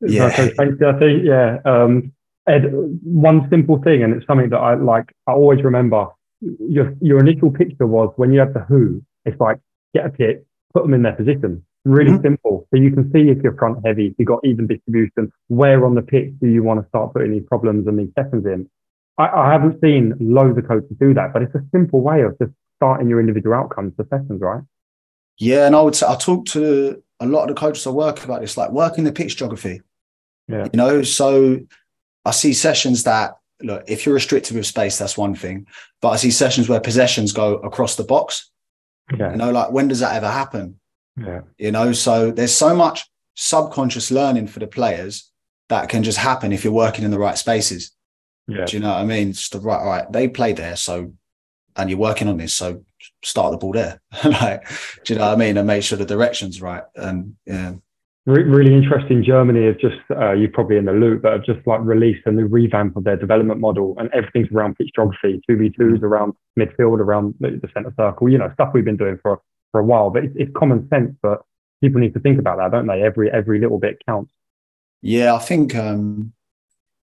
[0.01, 0.31] Yeah.
[0.31, 1.25] Sanctuary, I think.
[1.25, 1.59] Yeah.
[1.65, 2.13] Um,
[2.49, 2.65] Ed,
[3.03, 5.13] one simple thing, and it's something that I like.
[5.27, 6.09] I always remember.
[6.41, 9.03] Your your initial picture was when you have the who.
[9.25, 9.59] It's like
[9.95, 11.65] get a pit, put them in their position.
[11.85, 12.23] Really mm-hmm.
[12.23, 12.69] simple.
[12.71, 15.95] So you can see if you're front heavy, if you've got even distribution, where on
[15.95, 18.69] the pitch do you want to start putting these problems and these sessions in?
[19.19, 22.37] I, I haven't seen loads of coaches do that, but it's a simple way of
[22.39, 24.63] just starting your individual outcomes for sessions, right?
[25.39, 28.25] Yeah, and I would say I talk to a lot of the coaches I work
[28.25, 29.83] about this, like working the pitch geography.
[30.49, 30.65] Yeah.
[30.73, 31.61] You know, so
[32.25, 35.67] I see sessions that look, if you're restricted with space, that's one thing.
[36.01, 38.51] But I see sessions where possessions go across the box.
[39.17, 39.31] Yeah.
[39.31, 40.79] You know, like when does that ever happen?
[41.17, 41.43] Yeah.
[41.59, 45.31] You know, so there's so much subconscious learning for the players
[45.69, 47.93] that can just happen if you're working in the right spaces.
[48.49, 48.65] Yeah.
[48.67, 49.31] Do you know what I mean?
[49.31, 50.13] It's the right, right.
[50.13, 51.13] They play there, so
[51.77, 52.83] and you're working on this, so
[53.23, 54.01] start the ball there.
[54.25, 54.69] like,
[55.05, 55.57] do you know what I mean?
[55.57, 56.85] And make sure the direction's right.
[56.95, 57.75] And yeah.
[58.25, 59.23] really interesting.
[59.23, 62.33] Germany have just, uh, you're probably in the loop, but have just like released a
[62.33, 66.03] new revamp of their development model and everything's around pitch geography, 2v2s mm.
[66.03, 69.41] around midfield, around the, the center circle, you know, stuff we've been doing for
[69.77, 71.15] for a while, but it's, it's common sense.
[71.23, 71.43] But
[71.83, 73.03] people need to think about that, don't they?
[73.03, 74.33] Every every little bit counts.
[75.03, 76.33] Yeah, I think um,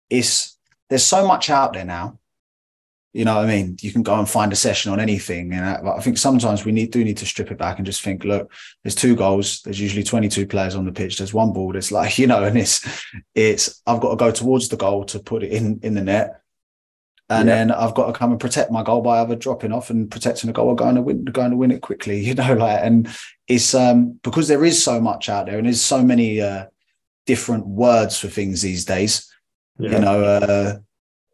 [0.09, 0.57] it's
[0.89, 2.19] there's so much out there now.
[3.13, 3.77] You know what I mean?
[3.81, 5.53] You can go and find a session on anything.
[5.53, 8.01] And I, I think sometimes we need do need to strip it back and just
[8.01, 8.51] think, look,
[8.83, 9.61] there's two goals.
[9.61, 11.17] There's usually 22 players on the pitch.
[11.17, 11.75] There's one ball.
[11.75, 15.19] It's like, you know, and it's it's I've got to go towards the goal to
[15.19, 16.43] put it in in the net
[17.29, 17.55] and yeah.
[17.55, 20.47] then I've got to come and protect my goal by either dropping off and protecting
[20.47, 22.19] the goal or going to win, going to win it quickly.
[22.33, 23.07] You know, like, and
[23.47, 26.65] it's um because there is so much out there and there's so many uh,
[27.25, 29.31] different words for things these days.
[29.77, 29.91] Yeah.
[29.91, 30.77] You know, uh,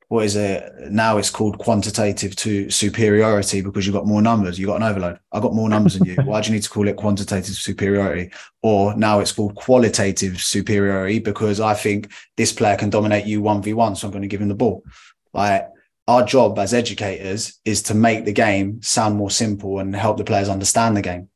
[0.09, 0.73] what is it?
[0.89, 4.57] Now it's called quantitative to superiority because you've got more numbers.
[4.57, 5.19] You've got an overload.
[5.31, 6.15] I've got more numbers than you.
[6.23, 8.31] Why do you need to call it quantitative superiority?
[8.63, 13.97] Or now it's called qualitative superiority because i think this player can dominate you 1v1
[13.97, 14.83] so i'm going to give him the ball.
[15.31, 15.69] Like
[16.07, 20.23] our job as educators is to make the game sound more simple and help the
[20.23, 21.29] players understand the game.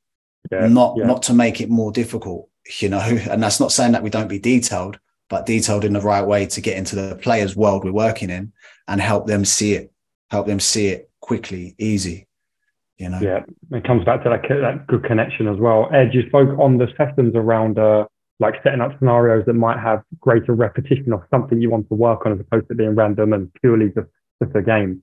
[0.52, 1.06] Yeah, not yeah.
[1.06, 3.00] not to make it more difficult you know?
[3.30, 5.00] And that's not saying that we don't be detailed
[5.34, 8.54] but detailed in the right way to get into the players world we're working in
[8.88, 9.92] and help them see it,
[10.30, 12.28] help them see it quickly, easy.
[13.00, 13.20] You know.
[13.20, 13.40] Yeah,
[13.72, 15.90] it comes back to that that good connection as well.
[15.92, 18.06] Ed, you spoke on the sessions around uh,
[18.40, 22.28] like setting up scenarios that might have greater repetition of something you want to work
[22.28, 25.02] on as opposed to being random and purely just, just a game.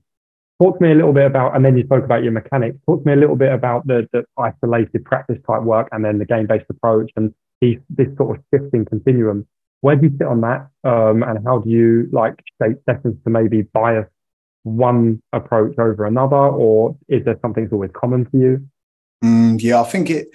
[0.61, 2.77] Talk to me a little bit about, and then you spoke about your mechanics.
[2.85, 6.19] Talk to me a little bit about the, the isolated practice type work and then
[6.19, 9.45] the game based approach and these, this sort of shifting continuum
[9.81, 10.69] where do you sit on that?
[10.83, 14.07] Um, and how do you like shape sessions to maybe bias
[14.63, 18.67] one approach over another, or is there something that's always common for you?
[19.23, 20.29] Mm, yeah, I think it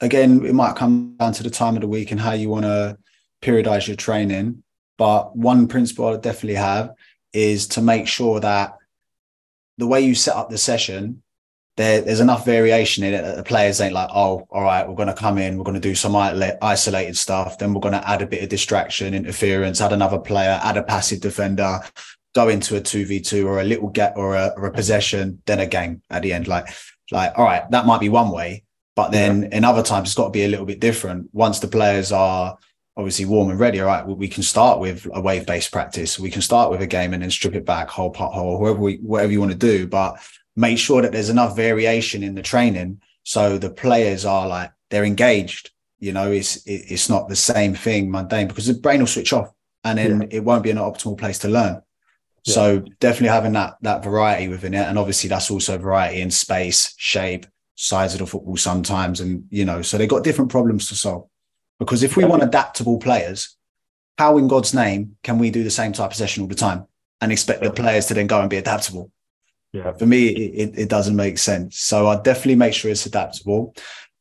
[0.00, 2.64] again, it might come down to the time of the week and how you want
[2.64, 2.98] to
[3.42, 4.62] periodize your training.
[4.98, 6.92] But one principle I definitely have
[7.32, 8.76] is to make sure that
[9.78, 11.22] the way you set up the session
[11.76, 14.94] there, there's enough variation in it that the players ain't like, oh, all right, we're
[14.94, 18.08] going to come in, we're going to do some isolated stuff, then we're going to
[18.08, 21.80] add a bit of distraction, interference, add another player, add a passive defender,
[22.34, 25.66] go into a 2v2 or a little get or a, or a possession, then a
[25.66, 26.48] game at the end.
[26.48, 26.68] Like,
[27.10, 29.58] like, all right, that might be one way, but then yeah.
[29.58, 31.30] in other times it's got to be a little bit different.
[31.32, 32.58] Once the players are
[32.96, 36.18] obviously warm and ready, all right, we can start with a wave based practice.
[36.18, 38.78] We can start with a game and then strip it back, whole part whole, whoever
[38.78, 39.86] we, whatever you want to do.
[39.86, 40.20] But
[40.56, 45.04] make sure that there's enough variation in the training so the players are like they're
[45.04, 45.70] engaged.
[45.98, 49.52] You know it's it's not the same thing mundane because the brain will switch off
[49.84, 50.28] and then yeah.
[50.30, 51.82] it won't be an optimal place to learn.
[52.44, 52.54] Yeah.
[52.54, 54.86] so definitely having that that variety within it.
[54.88, 59.64] And obviously that's also variety in space shape size of the football sometimes and you
[59.64, 61.28] know so they've got different problems to solve.
[61.78, 63.56] Because if we want adaptable players
[64.18, 66.86] how in god's name can we do the same type of session all the time
[67.22, 69.10] and expect the players to then go and be adaptable
[69.72, 69.92] yeah.
[69.92, 71.78] For me, it, it doesn't make sense.
[71.78, 73.74] So I definitely make sure it's adaptable.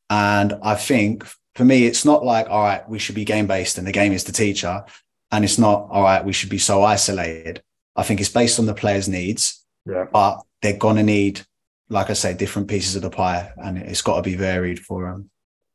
[0.10, 3.78] And I think for me, it's not like, all right, we should be game based
[3.78, 4.84] and the game is the teacher.
[5.32, 7.62] And it's not, all right, we should be so isolated.
[7.96, 9.66] I think it's based on the player's needs.
[9.86, 10.06] Yeah.
[10.12, 11.42] But they're going to need,
[11.90, 15.10] like I say, different pieces of the pie and it's got to be varied for
[15.10, 15.30] them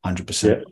[0.07, 0.45] 100%.
[0.45, 0.63] Yeah.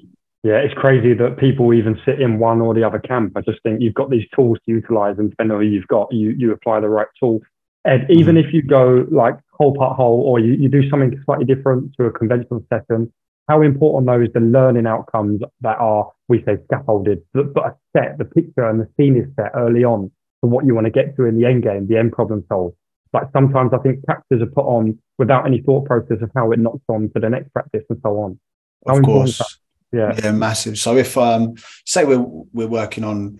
[0.44, 3.36] Yeah, it's crazy that people even sit in one or the other camp.
[3.36, 6.12] I just think you've got these tools to utilize, and depending on who you've got,
[6.12, 7.42] you you apply the right tool.
[7.84, 8.48] And even mm-hmm.
[8.48, 12.06] if you go like whole part whole or you, you do something slightly different to
[12.06, 13.12] a conventional session,
[13.48, 18.18] how important though is the learning outcomes that are, we say, scaffolded, but, but set,
[18.18, 21.16] the picture and the scene is set early on for what you want to get
[21.16, 22.76] to in the end game, the end problem solved.
[23.12, 26.58] Like sometimes I think practices are put on without any thought process of how it
[26.58, 28.38] knocks on to the next practice and so on.
[28.86, 29.58] How of course.
[29.92, 30.18] Yeah.
[30.22, 30.78] yeah, massive.
[30.78, 33.38] So if um say we're we're working on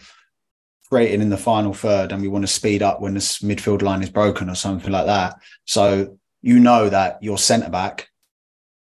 [0.93, 4.03] creating in the final third and we want to speed up when this midfield line
[4.03, 5.35] is broken or something like that.
[5.65, 8.11] So you know that your centre back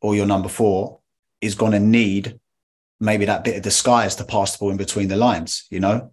[0.01, 0.99] or your number four
[1.39, 2.37] is going to need
[2.99, 6.11] maybe that bit of disguise to pass the ball in between the lines, you know?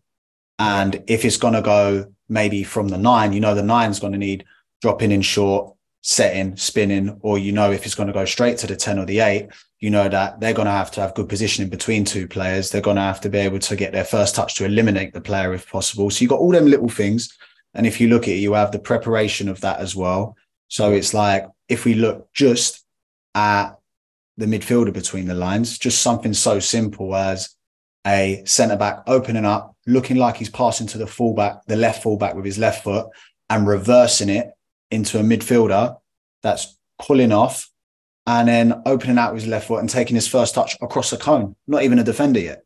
[0.60, 4.12] And if it's going to go maybe from the nine, you know, the nine's going
[4.12, 4.44] to need
[4.80, 5.74] dropping in short,
[6.08, 9.04] setting, spinning, or you know, if it's going to go straight to the 10 or
[9.04, 9.46] the eight,
[9.78, 12.70] you know that they're going to have to have good positioning between two players.
[12.70, 15.20] They're going to have to be able to get their first touch to eliminate the
[15.20, 16.08] player if possible.
[16.08, 17.36] So you've got all them little things.
[17.74, 20.34] And if you look at it, you have the preparation of that as well.
[20.68, 22.86] So it's like if we look just
[23.34, 23.76] at
[24.38, 27.54] the midfielder between the lines, just something so simple as
[28.06, 32.34] a centre back opening up, looking like he's passing to the fullback, the left fullback
[32.34, 33.08] with his left foot,
[33.50, 34.52] and reversing it
[34.90, 35.96] into a midfielder
[36.42, 37.70] that's pulling off
[38.26, 41.16] and then opening out with his left foot and taking his first touch across the
[41.16, 41.56] cone.
[41.66, 42.64] Not even a defender yet.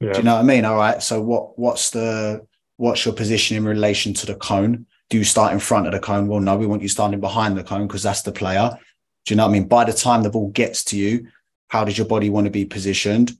[0.00, 0.12] Yeah.
[0.12, 0.64] Do you know what I mean?
[0.64, 1.02] All right.
[1.02, 4.86] So what what's the what's your position in relation to the cone?
[5.10, 6.26] Do you start in front of the cone?
[6.26, 8.76] Well, no, we want you starting behind the cone because that's the player.
[9.24, 9.68] Do you know what I mean?
[9.68, 11.28] By the time the ball gets to you,
[11.68, 13.32] how does your body want to be positioned?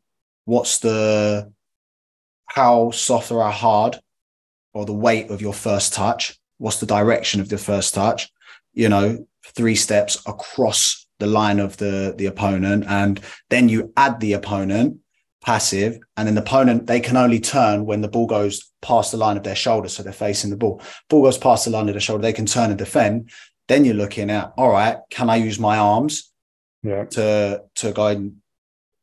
[0.45, 1.53] What's the
[2.47, 3.99] how soft or how hard
[4.73, 6.39] or the weight of your first touch?
[6.59, 8.31] What's the direction of the first touch?
[8.73, 14.19] You know, three steps across the line of the the opponent and then you add
[14.21, 14.99] the opponent
[15.43, 19.17] passive and then the opponent they can only turn when the ball goes past the
[19.17, 21.95] line of their shoulder so they're facing the ball ball goes past the line of
[21.95, 23.31] the shoulder they can turn and defend
[23.69, 26.33] then you're looking at all right can i use my arms
[26.83, 27.05] yeah.
[27.05, 28.37] to to go and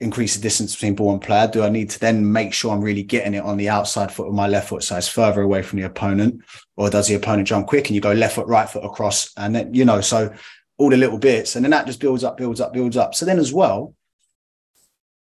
[0.01, 1.47] increase the distance between ball and player?
[1.47, 4.27] Do I need to then make sure I'm really getting it on the outside foot
[4.27, 6.43] of my left foot so it's further away from the opponent?
[6.75, 9.31] Or does the opponent jump quick and you go left foot, right foot across?
[9.37, 10.33] And then, you know, so
[10.77, 11.55] all the little bits.
[11.55, 13.13] And then that just builds up, builds up, builds up.
[13.13, 13.93] So then as well,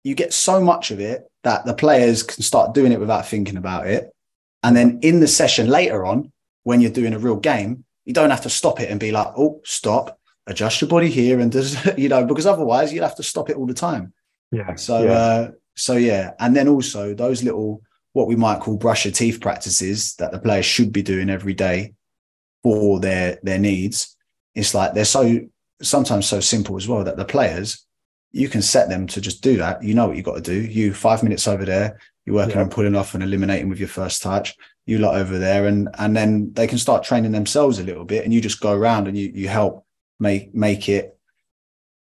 [0.03, 3.57] you get so much of it that the players can start doing it without thinking
[3.57, 4.11] about it.
[4.61, 6.31] And then in the session later on,
[6.63, 9.27] when you're doing a real game, you don't have to stop it and be like,
[9.38, 11.39] oh, stop, adjust your body here.
[11.39, 14.13] And does, you know, because otherwise you'd have to stop it all the time.
[14.51, 14.75] Yeah.
[14.75, 15.12] So, yeah.
[15.12, 16.31] Uh, so yeah.
[16.39, 17.81] And then also those little,
[18.13, 21.53] what we might call brush your teeth practices that the players should be doing every
[21.53, 21.93] day
[22.63, 24.15] for their, their needs.
[24.53, 25.39] It's like they're so,
[25.81, 27.86] sometimes so simple as well that the players,
[28.31, 29.81] you can set them to just do that.
[29.81, 30.60] You know what you got to do.
[30.60, 32.63] You five minutes over there, you're working yeah.
[32.63, 34.55] on pulling off and eliminating with your first touch.
[34.86, 38.23] You lot over there, and and then they can start training themselves a little bit,
[38.23, 39.86] and you just go around and you you help
[40.19, 41.14] make make it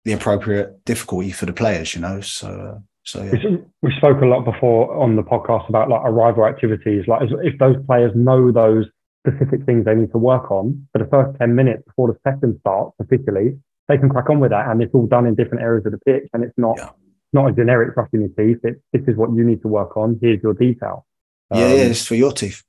[0.05, 2.21] the appropriate difficulty for the players, you know.
[2.21, 3.57] So, uh, so yeah.
[3.81, 7.05] we spoke a lot before on the podcast about like arrival activities.
[7.07, 8.85] Like if those players know those
[9.25, 12.57] specific things they need to work on for the first ten minutes before the session
[12.61, 15.85] starts officially, they can crack on with that, and it's all done in different areas
[15.85, 16.89] of the pitch, and it's not yeah.
[17.33, 18.59] not a generic brushing your teeth.
[18.63, 20.17] It's this is what you need to work on.
[20.21, 21.05] Here's your detail.
[21.51, 22.63] Um, yeah, yeah, it's for your teeth.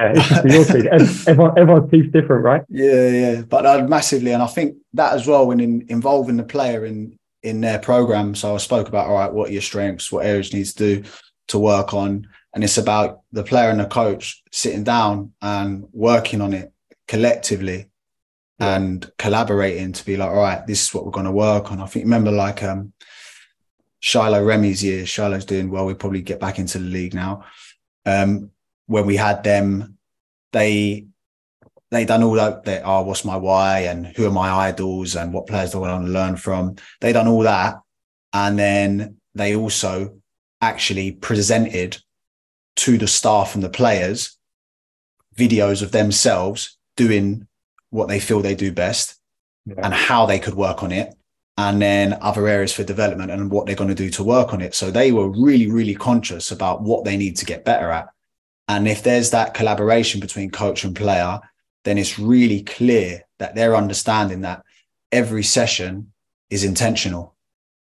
[0.00, 1.26] Yeah, it's your teeth.
[1.28, 2.62] Everyone, everyone's teeth different, right?
[2.68, 6.42] Yeah, yeah, but uh, massively, and I think that as well when in, involving the
[6.42, 8.34] player in in their program.
[8.34, 11.08] So I spoke about all right, what are your strengths, what areas needs to do
[11.48, 16.40] to work on, and it's about the player and the coach sitting down and working
[16.40, 16.72] on it
[17.06, 17.88] collectively
[18.58, 18.76] yeah.
[18.76, 21.80] and collaborating to be like, all right, this is what we're going to work on.
[21.80, 22.92] I think remember like um
[24.00, 25.04] Shiloh Remy's year.
[25.04, 25.84] Shiloh's doing well.
[25.84, 27.44] We probably get back into the league now.
[28.06, 28.50] Um,
[28.90, 29.96] when we had them,
[30.52, 31.06] they
[31.92, 32.64] they done all that.
[32.64, 35.84] They are oh, what's my why and who are my idols and what players do
[35.84, 36.74] I want to learn from.
[37.00, 37.80] They done all that,
[38.32, 40.16] and then they also
[40.60, 41.98] actually presented
[42.76, 44.36] to the staff and the players
[45.36, 47.46] videos of themselves doing
[47.90, 49.20] what they feel they do best
[49.66, 49.76] yeah.
[49.84, 51.14] and how they could work on it
[51.56, 54.60] and then other areas for development and what they're going to do to work on
[54.60, 58.08] it so they were really really conscious about what they need to get better at
[58.70, 61.40] and if there's that collaboration between coach and player
[61.84, 64.62] then it's really clear that they're understanding that
[65.12, 66.12] every session
[66.50, 67.34] is intentional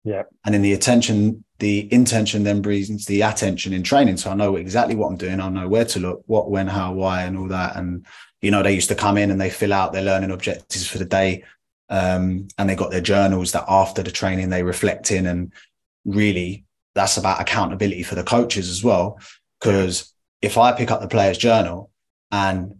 [0.04, 4.35] yeah and in the attention the intention then brings the attention in training so i
[4.35, 7.37] know exactly what i'm doing i know where to look what when how why and
[7.38, 8.06] all that and
[8.42, 10.98] you know, they used to come in and they fill out their learning objectives for
[10.98, 11.44] the day.
[11.88, 15.26] Um, and they got their journals that after the training they reflect in.
[15.26, 15.52] And
[16.04, 19.20] really, that's about accountability for the coaches as well.
[19.61, 20.12] Because
[20.42, 21.90] if I pick up the player's journal
[22.31, 22.74] and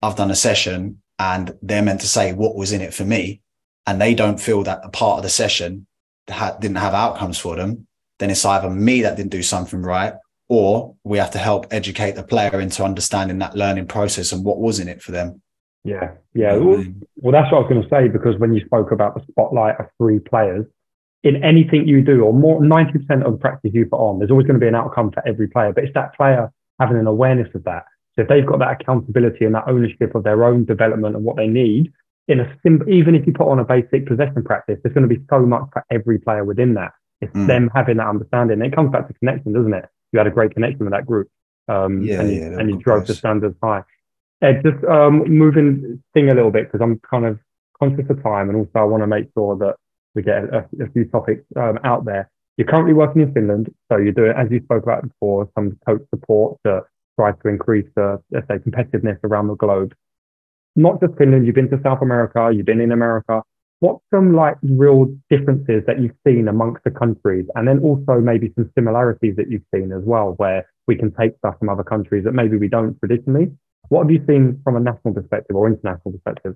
[0.00, 3.42] I've done a session and they're meant to say what was in it for me,
[3.86, 5.86] and they don't feel that a part of the session
[6.26, 7.86] didn't have outcomes for them,
[8.18, 10.14] then it's either me that didn't do something right
[10.48, 14.58] or we have to help educate the player into understanding that learning process and what
[14.58, 15.40] was in it for them.
[15.84, 16.54] Yeah, yeah.
[16.56, 16.84] Well,
[17.16, 19.80] well, that's what I was going to say because when you spoke about the spotlight
[19.80, 20.66] of three players,
[21.24, 24.46] in anything you do, or more, 90% of the practice you put on, there's always
[24.46, 27.48] going to be an outcome for every player, but it's that player having an awareness
[27.54, 27.84] of that.
[28.14, 31.36] So if they've got that accountability and that ownership of their own development and what
[31.36, 31.92] they need,
[32.28, 35.14] in a sim- even if you put on a basic possession practice, there's going to
[35.14, 36.92] be so much for every player within that.
[37.20, 37.46] It's mm.
[37.46, 38.60] them having that understanding.
[38.62, 39.86] It comes back to connection, doesn't it?
[40.12, 41.28] you had a great connection with that group.
[41.68, 43.82] Um, yeah, and, yeah, and you drove the standards high.
[44.42, 47.38] Ed, just um, moving thing a little bit because I'm kind of
[47.78, 49.76] conscious of time, and also I want to make sure that
[50.14, 52.30] we get a, a few topics um, out there.
[52.62, 56.02] You're currently working in Finland, so you're doing, as you spoke about before, some coach
[56.14, 56.82] support to
[57.18, 59.92] try to increase the, let's say, competitiveness around the globe.
[60.76, 63.42] Not just Finland, you've been to South America, you've been in America.
[63.80, 68.52] What's some like real differences that you've seen amongst the countries and then also maybe
[68.54, 72.22] some similarities that you've seen as well where we can take stuff from other countries
[72.22, 73.50] that maybe we don't traditionally?
[73.88, 76.54] What have you seen from a national perspective or international perspective?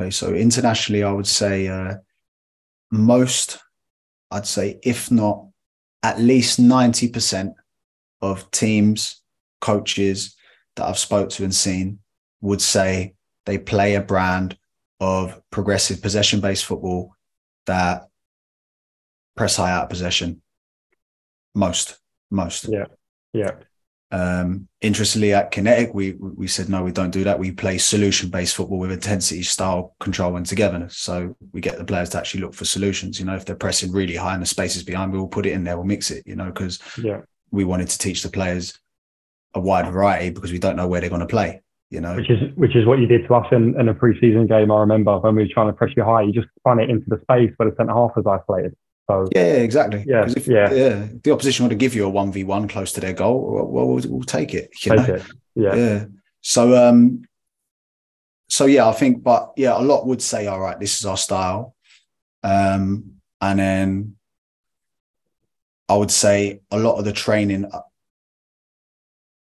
[0.00, 1.96] Okay so internationally i would say uh,
[2.90, 3.58] most
[4.30, 5.46] i'd say if not
[6.02, 7.54] at least 90%
[8.22, 9.22] of teams
[9.60, 10.36] coaches
[10.76, 11.98] that i've spoke to and seen
[12.40, 14.56] would say they play a brand
[15.00, 17.14] of progressive possession based football
[17.66, 18.08] that
[19.36, 20.42] press high out of possession.
[21.54, 21.98] Most,
[22.30, 22.68] most.
[22.68, 22.86] Yeah.
[23.32, 23.52] Yeah.
[24.12, 27.38] Um, interestingly, at Kinetic, we we said no, we don't do that.
[27.38, 30.96] We play solution based football with intensity, style, control, and togetherness.
[30.96, 33.18] So we get the players to actually look for solutions.
[33.18, 35.52] You know, if they're pressing really high and the spaces behind, we will put it
[35.52, 35.76] in there.
[35.76, 36.24] We'll mix it.
[36.26, 38.78] You know, because yeah, we wanted to teach the players
[39.54, 42.16] a wide variety because we don't know where they're going to play you know.
[42.16, 44.70] Which is which is what you did to us in, in a preseason game.
[44.70, 47.06] I remember when we were trying to press you high, you just spun it into
[47.08, 48.76] the space where the centre half was isolated.
[49.08, 50.04] So yeah, exactly.
[50.06, 50.72] Yeah, if, yeah.
[50.72, 51.06] yeah.
[51.22, 53.86] The opposition want to give you a one v one close to their goal, well,
[53.86, 54.72] we'll, we'll take it.
[54.72, 55.14] take know?
[55.14, 55.22] it.
[55.54, 55.74] Yeah.
[55.74, 56.04] Yeah.
[56.40, 57.22] So um,
[58.48, 61.16] so yeah, I think, but yeah, a lot would say, all right, this is our
[61.16, 61.74] style,
[62.42, 64.16] um, and then
[65.88, 67.80] I would say a lot of the training uh,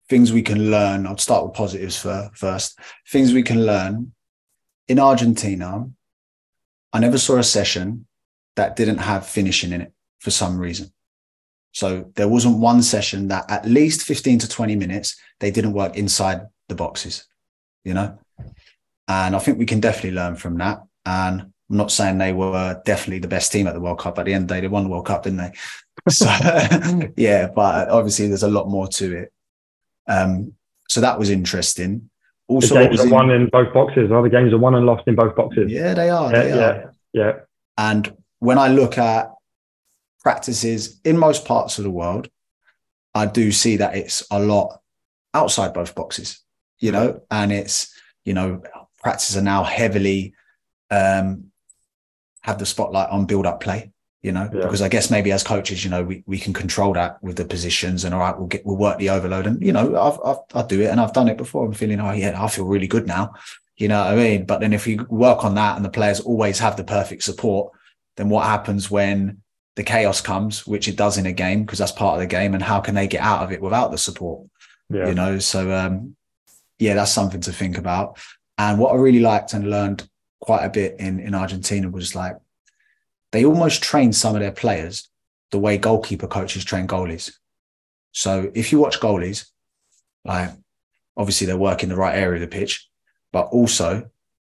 [0.10, 1.06] things we can learn.
[1.06, 2.80] I'll start with positives for, first.
[3.10, 4.14] Things we can learn
[4.88, 5.90] in Argentina.
[6.94, 8.08] I never saw a session
[8.58, 10.92] that didn't have finishing in it for some reason.
[11.72, 15.96] So there wasn't one session that at least 15 to 20 minutes, they didn't work
[15.96, 17.26] inside the boxes,
[17.86, 18.18] you know?
[19.08, 20.82] And I think we can definitely learn from that.
[21.06, 24.18] And I'm not saying they were definitely the best team at the World Cup.
[24.18, 25.52] At the end of the day, they won the World Cup, didn't they?
[26.10, 26.26] So
[27.18, 29.34] yeah, but obviously there's a lot more to it.
[30.08, 30.54] Um,
[30.88, 32.10] so that was interesting.
[32.48, 34.12] Also, the games are in, won in both boxes.
[34.12, 35.70] Other games are won and lost in both boxes.
[35.72, 36.32] Yeah, they are.
[36.32, 36.94] Yeah, they yeah, are.
[37.14, 37.32] yeah.
[37.78, 39.32] And when I look at
[40.22, 42.30] practices in most parts of the world,
[43.14, 44.82] I do see that it's a lot
[45.34, 46.42] outside both boxes,
[46.80, 47.94] you know, and it's,
[48.26, 48.62] you know,
[49.00, 50.34] practices are now heavily
[50.92, 51.46] um,
[52.42, 54.62] have the spotlight on build up play, you know, yeah.
[54.62, 57.46] because I guess maybe as coaches, you know, we, we can control that with the
[57.46, 60.64] positions and all right, we'll get, we'll work the overload and, you know, I've, I've,
[60.64, 61.66] I do it and I've done it before.
[61.66, 63.34] I'm feeling, oh yeah, I feel really good now.
[63.78, 64.46] You know what I mean?
[64.46, 67.74] But then if you work on that and the players always have the perfect support,
[68.18, 69.42] then what happens when
[69.76, 72.54] the chaos comes, which it does in a game because that's part of the game,
[72.54, 74.48] and how can they get out of it without the support?
[74.90, 75.08] Yeah.
[75.08, 76.16] You know, so um,
[76.80, 78.20] yeah, that's something to think about.
[78.58, 80.10] And what I really liked and learned
[80.42, 82.36] quite a bit in in Argentina was like
[83.32, 85.10] they almost train some of their players
[85.52, 87.32] the way goalkeeper coaches train goalies.
[88.12, 89.48] So if you watch goalies,
[90.26, 90.50] like
[91.16, 92.90] obviously they're working the right area of the pitch,
[93.32, 94.10] but also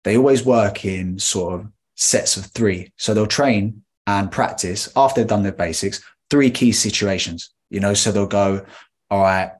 [0.03, 1.67] they always work in sort of
[1.99, 2.91] sets of three.
[2.95, 7.93] So they'll train and practice after they've done their basics, three key situations, you know,
[7.93, 8.65] so they'll go,
[9.11, 9.51] all right,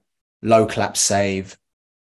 [0.42, 1.58] low clap save,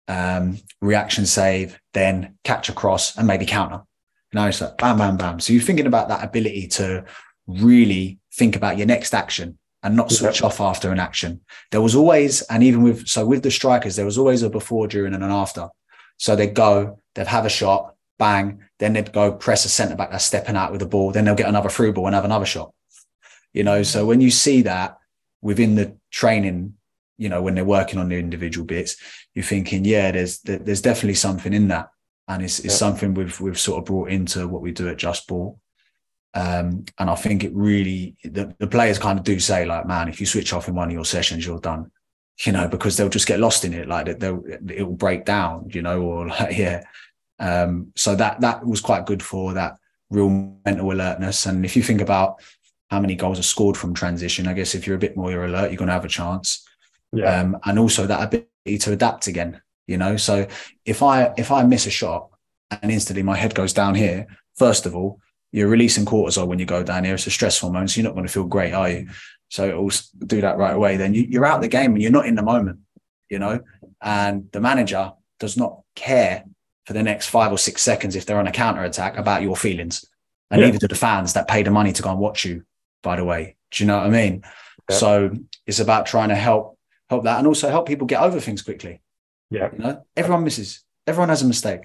[0.07, 3.81] um, reaction save, then catch across and maybe counter.
[4.31, 5.39] You know, so bam, bam, bam.
[5.41, 7.03] So you're thinking about that ability to
[7.45, 11.41] really think about your next action and not switch off after an action.
[11.71, 14.87] There was always, and even with, so with the strikers, there was always a before,
[14.87, 15.67] during, and an after.
[16.17, 20.11] So they'd go, they'd have a shot, bang, then they'd go press a centre back
[20.11, 22.45] that's stepping out with the ball, then they'll get another through ball and have another
[22.45, 22.73] shot.
[23.53, 24.97] You know, so when you see that
[25.41, 26.75] within the training,
[27.17, 28.97] you know, when they're working on the individual bits,
[29.33, 31.89] you're thinking, yeah, there's there's definitely something in that,
[32.27, 32.77] and it's, it's yeah.
[32.77, 35.59] something we've we've sort of brought into what we do at Just Ball.
[36.35, 40.09] Um, and I think it really the, the players kind of do say like, man,
[40.09, 41.91] if you switch off in one of your sessions, you're done.
[42.43, 45.69] You know, because they'll just get lost in it, like they'll it will break down,
[45.71, 46.83] you know, or like yeah,
[47.43, 49.75] um, so that that was quite good for that
[50.09, 50.29] real
[50.65, 51.45] mental alertness.
[51.45, 52.41] And if you think about
[52.89, 55.69] how many goals are scored from transition, I guess if you're a bit more alert,
[55.69, 56.65] you're going to have a chance.
[57.11, 57.41] Yeah.
[57.41, 59.61] Um, and also that ability to adapt again.
[59.87, 60.47] You know, so
[60.85, 62.29] if I if I miss a shot
[62.71, 64.25] and instantly my head goes down here,
[64.55, 65.19] first of all,
[65.51, 67.15] you're releasing cortisol when you go down here.
[67.15, 69.09] It's a stress hormone, so you're not going to feel great, are you?
[69.49, 69.91] So it'll
[70.25, 70.95] do that right away.
[70.95, 72.79] Then you, you're out of the game and you're not in the moment.
[73.29, 73.59] You know,
[74.01, 76.45] and the manager does not care
[76.85, 79.55] for the next five or six seconds if they're on a counter attack about your
[79.55, 80.05] feelings.
[80.51, 80.67] And yeah.
[80.67, 82.63] neither do the fans that pay the money to go and watch you,
[83.01, 83.55] by the way.
[83.71, 84.43] Do you know what I mean?
[84.89, 84.95] Yeah.
[84.95, 85.31] So
[85.65, 86.77] it's about trying to help
[87.09, 89.01] help that and also help people get over things quickly.
[89.49, 89.69] Yeah.
[89.71, 90.83] You know, everyone misses.
[91.07, 91.81] Everyone has a mistake.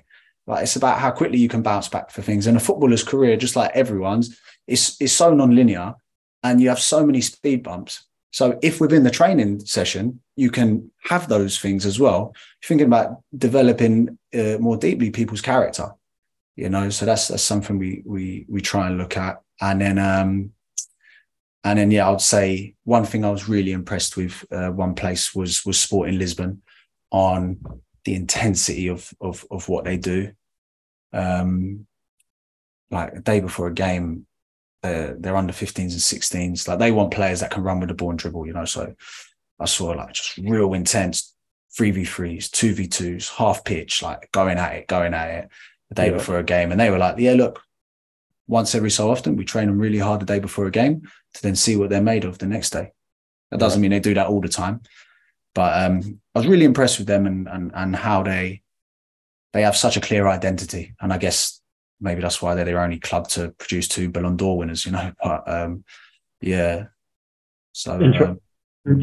[0.47, 2.47] Like it's about how quickly you can bounce back for things.
[2.47, 5.95] And a footballer's career, just like everyone's, is is so non-linear
[6.43, 8.05] and you have so many speed bumps.
[8.31, 12.33] So if within the training session you can have those things as well,
[12.63, 15.93] you're thinking about developing uh, more deeply people's character,
[16.57, 16.91] you know.
[16.91, 20.53] So that's that's something we we we try and look at, and then um,
[21.65, 25.35] and then yeah, I'd say one thing I was really impressed with uh, one place
[25.35, 26.63] was was Sporting Lisbon
[27.11, 27.59] on
[28.05, 30.33] the intensity of of of what they do.
[31.13, 31.87] Um,
[32.91, 34.27] like a day before a game,
[34.83, 36.67] they're, they're under 15s and 16s.
[36.67, 38.65] Like they want players that can run with the ball and dribble, you know.
[38.65, 38.95] So
[39.61, 41.35] I saw like just real intense
[41.77, 45.49] 3v3s, 2v2s, half pitch, like going at it, going at it
[45.89, 46.17] the day yeah.
[46.17, 46.71] before a game.
[46.71, 47.63] And they were like, yeah, look,
[48.47, 51.43] once every so often, we train them really hard the day before a game to
[51.43, 52.93] then see what they're made of the next day.
[53.51, 54.83] That doesn't mean they do that all the time.
[55.55, 58.63] But um, I was really impressed with them and, and and how they
[59.53, 60.95] they have such a clear identity.
[61.01, 61.61] And I guess
[62.01, 65.13] maybe that's why they're their only club to produce two Ballon d'Or winners, you know.
[65.23, 65.85] But um,
[66.41, 66.87] yeah.
[67.73, 68.41] So um,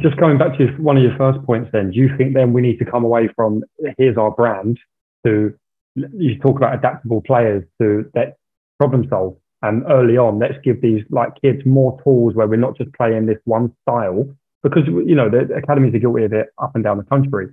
[0.02, 2.62] just going back to one of your first points, then, do you think then we
[2.62, 3.64] need to come away from
[3.98, 4.80] here's our brand
[5.26, 5.54] to
[5.96, 8.38] you talk about adaptable players to that
[8.78, 12.78] problem solve And early on, let's give these like kids more tools where we're not
[12.78, 14.28] just playing this one style
[14.64, 17.48] because you know the academies are guilty of it up and down the country,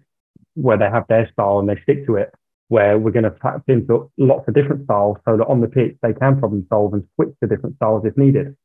[0.54, 2.32] where they have their style and they stick to it.
[2.68, 5.94] Where we're going to tap into lots of different styles so that on the pitch
[6.02, 8.56] they can problem solve and switch to different styles if needed.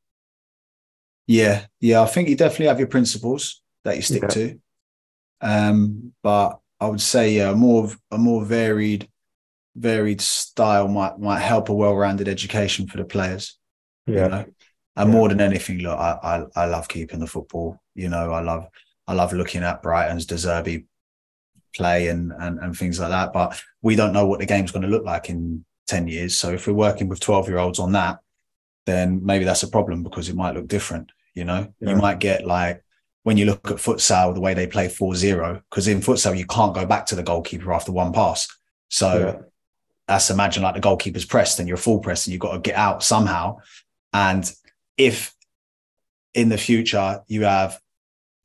[1.27, 4.33] Yeah, yeah, I think you definitely have your principles that you stick okay.
[4.33, 4.59] to,
[5.41, 9.09] um, but I would say yeah, more a more varied
[9.75, 13.57] varied style might might help a well-rounded education for the players.
[14.05, 14.23] Yeah.
[14.23, 14.45] You know?
[14.95, 15.15] And yeah.
[15.15, 16.17] more than anything, look, I,
[16.55, 17.79] I, I love keeping the football.
[17.93, 18.67] You know, I love
[19.07, 20.85] I love looking at Brighton's De Zerbi
[21.75, 23.33] play and, and and things like that.
[23.33, 26.37] But we don't know what the game's going to look like in 10 years.
[26.37, 28.19] So if we're working with 12 year olds on that,
[28.85, 31.11] then maybe that's a problem because it might look different.
[31.37, 31.91] You know, yeah.
[31.91, 32.83] you might get like
[33.23, 36.45] when you look at futsal, the way they play 4 0, because in futsal, you
[36.45, 38.47] can't go back to the goalkeeper after one pass.
[38.89, 39.43] So yeah
[40.07, 42.75] that's imagine like the goalkeeper's pressed and you're full press and you've got to get
[42.75, 43.57] out somehow.
[44.13, 44.49] And
[44.97, 45.33] if
[46.33, 47.79] in the future you have,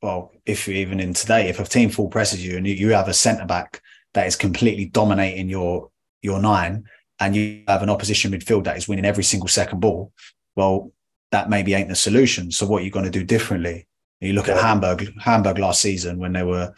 [0.01, 3.13] well, if even in today, if a team full presses you and you have a
[3.13, 3.81] centre back
[4.13, 5.89] that is completely dominating your
[6.21, 6.85] your nine,
[7.19, 10.11] and you have an opposition midfield that is winning every single second ball,
[10.55, 10.91] well,
[11.33, 12.51] that maybe ain't the solution.
[12.51, 13.87] So what are you going to do differently?
[14.21, 16.73] You look at Hamburg, Hamburg last season when they were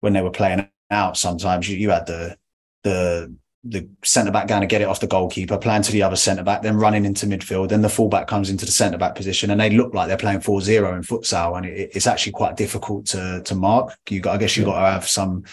[0.00, 1.16] when they were playing out.
[1.16, 2.36] Sometimes you, you had the
[2.82, 3.34] the
[3.64, 6.42] the centre back going to get it off the goalkeeper, playing to the other centre
[6.42, 7.68] back, then running into midfield.
[7.68, 10.40] Then the fullback comes into the centre back position, and they look like they're playing
[10.40, 13.96] 4-0 in futsal, and it, it's actually quite difficult to to mark.
[14.10, 15.44] You got, I guess, you have got to have some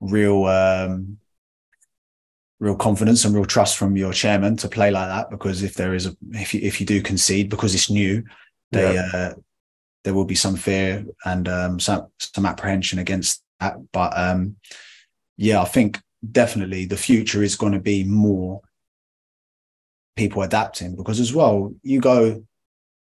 [0.00, 1.18] real um,
[2.60, 5.30] real confidence and real trust from your chairman to play like that.
[5.30, 8.24] Because if there is a if you if you do concede because it's new,
[8.72, 9.10] they yeah.
[9.12, 9.34] uh,
[10.04, 13.76] there will be some fear and um, some some apprehension against that.
[13.92, 14.56] But um,
[15.36, 16.00] yeah, I think
[16.30, 18.60] definitely the future is going to be more
[20.16, 22.44] people adapting because as well you go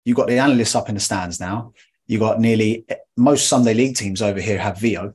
[0.06, 1.72] you got the analysts up in the stands now
[2.08, 2.84] you got nearly
[3.16, 5.14] most sunday league teams over here have Veo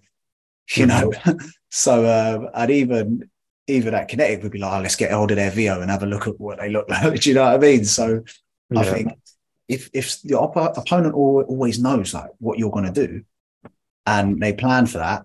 [0.77, 1.13] you know
[1.71, 3.29] so uh, and even
[3.71, 6.03] even at kinetic would be like oh, let's get hold of their Veo and have
[6.03, 8.23] a look at what they look like do you know what i mean so
[8.71, 8.81] yeah.
[8.81, 9.13] i think
[9.69, 13.23] if if the op- opponent always knows like what you're going to do
[14.07, 15.25] and they plan for that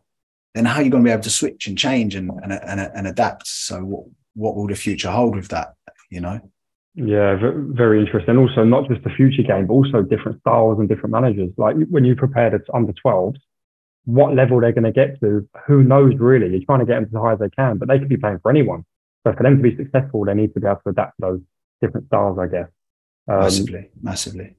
[0.55, 2.79] then how are you going to be able to switch and change and and, and,
[2.79, 3.45] and adapt?
[3.45, 5.75] So what what will the future hold with that?
[6.09, 6.39] You know.
[6.95, 8.37] Yeah, very interesting.
[8.37, 11.51] Also, not just the future game, but also different styles and different managers.
[11.57, 13.35] Like when you prepared it under 12s,
[14.05, 16.49] what level they're going to get to, who knows really?
[16.49, 18.39] You're trying to get them as high as they can, but they could be playing
[18.39, 18.85] for anyone.
[19.25, 21.41] So for them to be successful, they need to be able to adapt to those
[21.81, 22.69] different styles, I guess.
[23.27, 24.55] Um, massively, massively.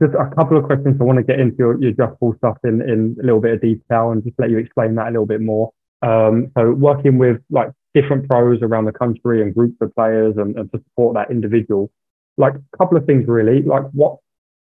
[0.00, 0.96] Just a couple of questions.
[1.00, 3.54] I want to get into your, your just ball stuff in, in a little bit
[3.54, 5.72] of detail and just let you explain that a little bit more.
[6.02, 10.56] Um, so working with like different pros around the country and groups of players and,
[10.56, 11.90] and to support that individual,
[12.36, 14.18] like a couple of things really, like what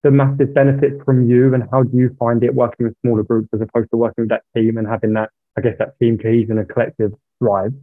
[0.04, 3.50] the massive benefits from you and how do you find it working with smaller groups
[3.54, 6.58] as opposed to working with that team and having that, I guess, that team cohesion
[6.58, 7.74] and collective drive?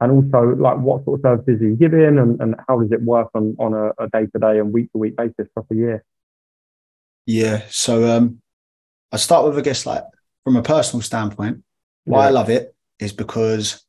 [0.00, 3.02] And also like what sort of services are you giving and, and how does it
[3.02, 6.04] work on, on a day to day and week to week basis across the year?
[7.26, 7.62] Yeah.
[7.68, 8.40] So um,
[9.12, 10.04] I start with, I guess, like
[10.42, 11.62] from a personal standpoint,
[12.04, 12.28] why yeah.
[12.28, 13.84] I love it is because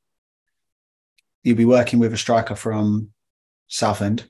[1.44, 3.10] you'll be working with a striker from
[3.68, 4.30] Southend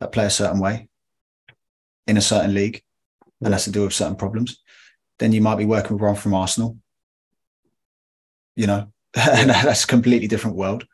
[0.00, 0.88] that play a certain way
[2.08, 2.82] in a certain league
[3.42, 4.60] and has to deal with certain problems.
[5.18, 6.78] Then you might be working with one from Arsenal.
[8.56, 10.86] You know, that's a completely different world.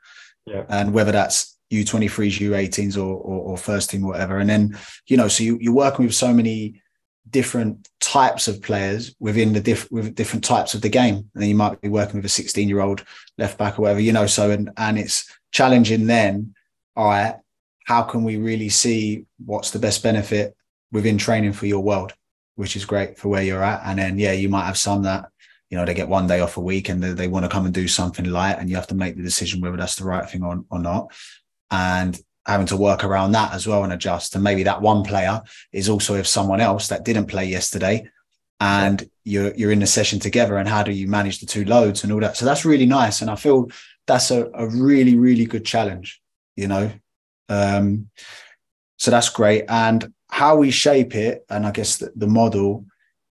[0.45, 0.65] Yeah.
[0.69, 4.39] And whether that's U23s, U18s, or, or, or first team, or whatever.
[4.39, 6.83] And then, you know, so you, you're working with so many
[7.31, 11.15] different types of players within the diff- with different types of the game.
[11.15, 13.05] And then you might be working with a 16 year old
[13.39, 14.27] left back or whatever, you know.
[14.27, 16.55] So and and it's challenging then,
[16.97, 17.37] all right,
[17.87, 20.55] how can we really see what's the best benefit
[20.95, 22.15] within training for your world,
[22.55, 23.83] which is great for where you're at.
[23.85, 25.29] And then yeah, you might have some that,
[25.69, 27.67] you know, they get one day off a week and they, they want to come
[27.67, 30.31] and do something light and you have to make the decision whether that's the right
[30.31, 31.13] thing or, or not.
[31.71, 34.35] And having to work around that as well and adjust.
[34.35, 35.43] And maybe that one player
[35.73, 38.09] is also with someone else that didn't play yesterday,
[38.61, 40.57] and you're you're in the session together.
[40.57, 42.37] And how do you manage the two loads and all that?
[42.37, 43.71] So that's really nice, and I feel
[44.07, 46.21] that's a, a really really good challenge.
[46.57, 46.93] You know,
[47.49, 48.11] um,
[48.99, 49.65] so that's great.
[49.69, 52.87] And how we shape it, and I guess the, the model.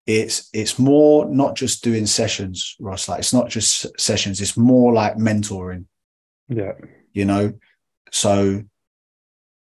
[0.06, 3.08] It's it's more not just doing sessions, Ross.
[3.08, 4.40] Like it's not just sessions.
[4.40, 5.84] It's more like mentoring.
[6.48, 6.72] Yeah.
[7.12, 7.52] You know,
[8.10, 8.62] so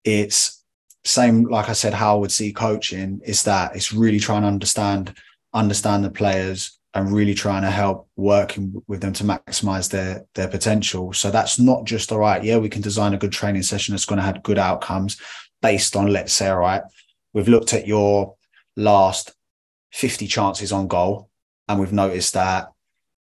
[0.03, 0.63] it's
[1.05, 4.49] same like I said, how I would see coaching is that it's really trying to
[4.49, 5.15] understand
[5.53, 10.49] understand the players and really trying to help working with them to maximize their their
[10.49, 11.13] potential.
[11.13, 12.43] So that's not just all right.
[12.43, 15.17] Yeah, we can design a good training session that's going to have good outcomes,
[15.61, 16.81] based on, let's say, all right,
[17.33, 18.35] we've looked at your
[18.75, 19.33] last
[19.91, 21.29] 50 chances on goal,
[21.67, 22.71] and we've noticed that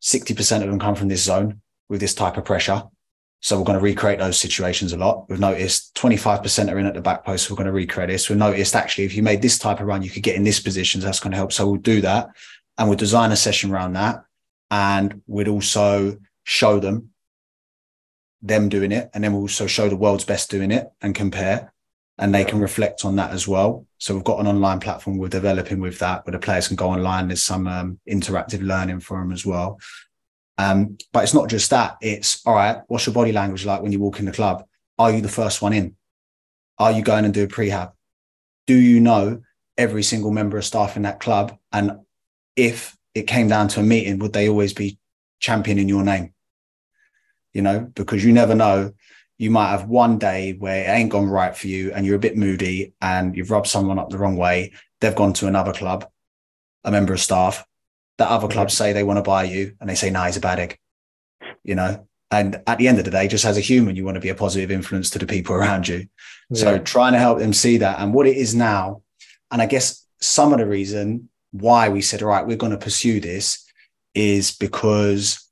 [0.02, 2.84] 60% of them come from this zone with this type of pressure.
[3.40, 5.28] So we're going to recreate those situations a lot.
[5.28, 7.46] We've noticed 25% are in at the back post.
[7.46, 8.28] So we're going to recreate this.
[8.28, 10.61] We've noticed actually, if you made this type of run, you could get in this
[10.61, 11.00] position.
[11.00, 11.52] So that's going to help.
[11.52, 12.30] So we'll do that.
[12.76, 14.24] And we'll design a session around that.
[14.70, 17.11] And we'd also show them
[18.42, 19.11] them doing it.
[19.14, 21.72] And then we'll also show the world's best doing it and compare.
[22.18, 23.86] And they can reflect on that as well.
[23.99, 26.88] So we've got an online platform we're developing with that, where the players can go
[26.90, 27.28] online.
[27.28, 29.78] There's some um, interactive learning for them as well.
[30.57, 31.96] Um, but it's not just that.
[32.01, 32.78] It's all right.
[32.86, 34.64] What's your body language like when you walk in the club?
[34.99, 35.96] Are you the first one in?
[36.78, 37.92] Are you going and do a prehab?
[38.66, 39.42] Do you know
[39.76, 41.57] every single member of staff in that club?
[41.72, 42.01] And
[42.57, 44.99] if it came down to a meeting, would they always be
[45.40, 46.34] championing your name?
[47.53, 48.92] You know, because you never know.
[49.39, 52.20] You might have one day where it ain't gone right for you and you're a
[52.20, 54.72] bit moody and you've rubbed someone up the wrong way.
[55.01, 56.09] They've gone to another club,
[56.84, 57.64] a member of staff,
[58.18, 60.41] that other clubs say they want to buy you and they say, nah, he's a
[60.41, 60.78] bad egg,
[61.62, 62.07] you know?
[62.30, 64.28] And at the end of the day, just as a human, you want to be
[64.28, 66.09] a positive influence to the people around you.
[66.51, 66.61] Yeah.
[66.61, 69.03] So trying to help them see that and what it is now.
[69.51, 72.78] And I guess some of the reason why we said, all right, we're going to
[72.78, 73.64] pursue this
[74.14, 75.47] is because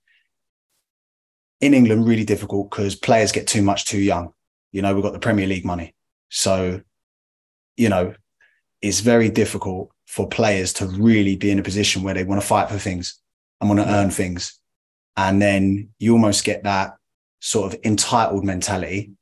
[1.61, 4.33] in England, really difficult because players get too much too young.
[4.73, 5.95] You know, we've got the Premier League money.
[6.29, 6.83] So,
[7.77, 8.15] you know,
[8.83, 12.47] it's very difficult for players to really be in a position where they want to
[12.47, 13.21] fight for things
[13.61, 14.59] and want to earn things.
[15.17, 16.97] And then you almost get that
[17.41, 19.13] sort of entitled mentality.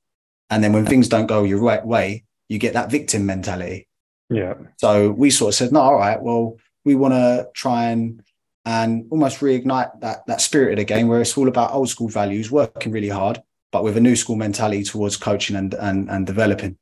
[0.50, 3.88] And then when things don't go your right way, you get that victim mentality.
[4.28, 4.54] Yeah.
[4.78, 8.22] So we sort of said, no, all right, well, we want to try and
[8.64, 12.08] and almost reignite that that spirit of the game where it's all about old school
[12.08, 13.42] values, working really hard,
[13.72, 16.78] but with a new school mentality towards coaching and and and developing.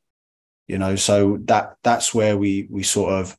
[0.69, 3.37] You know, so that that's where we we sort of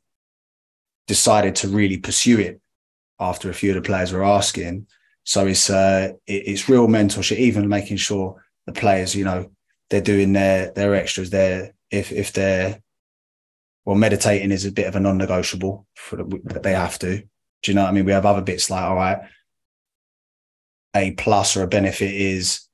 [1.08, 2.62] decided to really pursue it
[3.20, 4.88] after a few of the players were asking.
[5.24, 9.52] So it's uh, it, it's real mentorship, even making sure the players, you know,
[9.90, 11.30] they're doing their their extras.
[11.30, 12.82] They're if if they're
[13.86, 17.24] well, meditating is a bit of a non-negotiable for the, they have to.
[17.64, 18.06] Do you know what I mean?
[18.06, 19.20] We have other bits like, all right,
[20.96, 22.68] a plus or a benefit is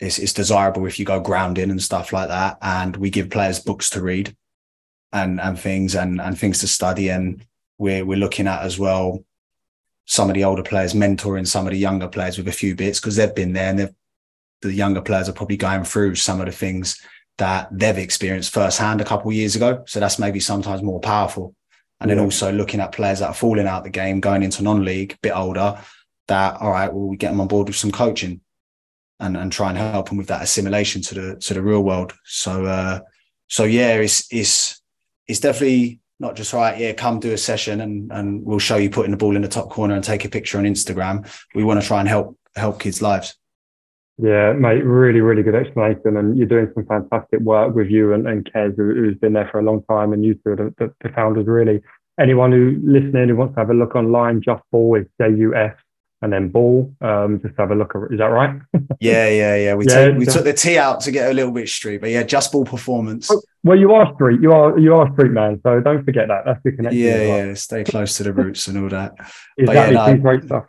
[0.00, 2.58] it's, it's desirable if you go grounding and stuff like that.
[2.60, 4.34] And we give players books to read
[5.12, 7.44] and and things and and things to study and
[7.78, 9.22] we're we're looking at as well
[10.06, 12.98] some of the older players mentoring some of the younger players with a few bits
[12.98, 13.94] because they've been there and
[14.62, 17.00] the younger players are probably going through some of the things
[17.38, 19.82] that they've experienced firsthand a couple of years ago.
[19.86, 21.54] So that's maybe sometimes more powerful.
[22.02, 22.16] And yeah.
[22.16, 25.12] then also looking at players that are falling out of the game, going into non-league,
[25.12, 25.80] a bit older,
[26.28, 28.40] that all right, well, we get them on board with some coaching
[29.20, 32.12] and, and try and help them with that assimilation to the to the real world.
[32.24, 33.00] So uh
[33.48, 34.82] so yeah, it's it's
[35.28, 38.90] it's definitely not just right, yeah, come do a session and and we'll show you
[38.90, 41.28] putting the ball in the top corner and take a picture on Instagram.
[41.54, 43.36] We want to try and help help kids' lives.
[44.18, 46.16] Yeah, mate, really, really good explanation.
[46.16, 49.58] And you're doing some fantastic work with you and, and Kez, who's been there for
[49.58, 51.82] a long time, and you two, the, the, the founders, really.
[52.20, 55.54] Anyone who listening who wants to have a look online, Just Ball is J U
[55.54, 55.74] S
[56.22, 56.94] and then ball.
[57.00, 57.92] Um, just have a look.
[58.10, 58.60] Is that right?
[59.00, 59.74] yeah, yeah, yeah.
[59.74, 62.10] We, yeah, took, we took the T out to get a little bit street, but
[62.10, 63.30] yeah, just ball performance.
[63.30, 64.40] Oh, well, you are street.
[64.40, 65.60] You are you are street man.
[65.64, 66.44] So don't forget that.
[66.46, 67.00] That's the connection.
[67.00, 67.46] Yeah, well.
[67.48, 67.54] yeah.
[67.54, 69.14] Stay close to the roots and all that.
[69.58, 69.66] exactly.
[69.66, 70.66] But yeah, no, great stuff.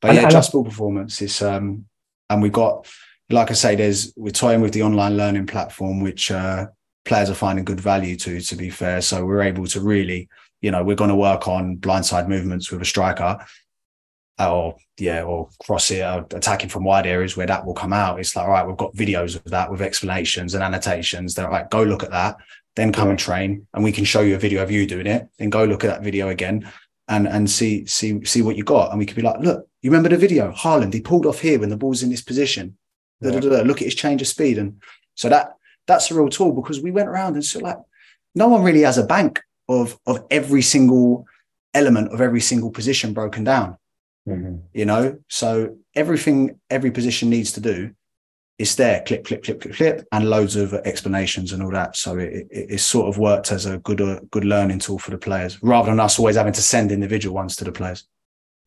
[0.00, 1.86] But and, yeah, and just ball performance is um,
[2.30, 2.86] and we've got
[3.30, 6.66] like I say, there's we're toying with the online learning platform, which uh,
[7.04, 8.40] players are finding good value to.
[8.40, 10.28] To be fair, so we're able to really,
[10.60, 13.38] you know, we're going to work on blindside movements with a striker
[14.38, 18.20] or yeah, or cross it, or attacking from wide areas where that will come out.
[18.20, 21.34] It's like, all right, we've got videos of that with explanations and annotations.
[21.34, 22.36] They're like, go look at that,
[22.76, 25.28] then come and train, and we can show you a video of you doing it.
[25.38, 26.70] Then go look at that video again,
[27.08, 28.90] and and see see see what you got.
[28.90, 30.52] And we could be like, look, you remember the video?
[30.52, 32.76] Haaland, he pulled off here when the ball's in this position.
[33.20, 33.30] Yeah.
[33.30, 34.80] Da, da, da, look at his change of speed, and
[35.14, 35.54] so that
[35.86, 37.78] that's a real tool because we went around and so like,
[38.34, 41.26] no one really has a bank of of every single
[41.74, 43.76] element of every single position broken down.
[44.28, 44.56] Mm-hmm.
[44.74, 47.94] You know, so everything every position needs to do
[48.58, 51.96] is there, clip, clip, clip, clip, clip, and loads of explanations and all that.
[51.96, 55.10] So it, it, it sort of worked as a good uh, good learning tool for
[55.10, 58.06] the players, rather than us always having to send individual ones to the players.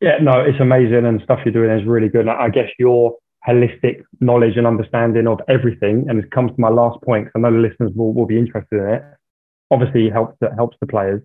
[0.00, 2.28] Yeah, no, it's amazing, and stuff you're doing is really good.
[2.28, 3.16] I guess your
[3.46, 7.26] holistic knowledge and understanding of everything, and it comes to my last point.
[7.26, 9.02] because I know the listeners will, will be interested in it.
[9.70, 11.22] Obviously, helps helps the players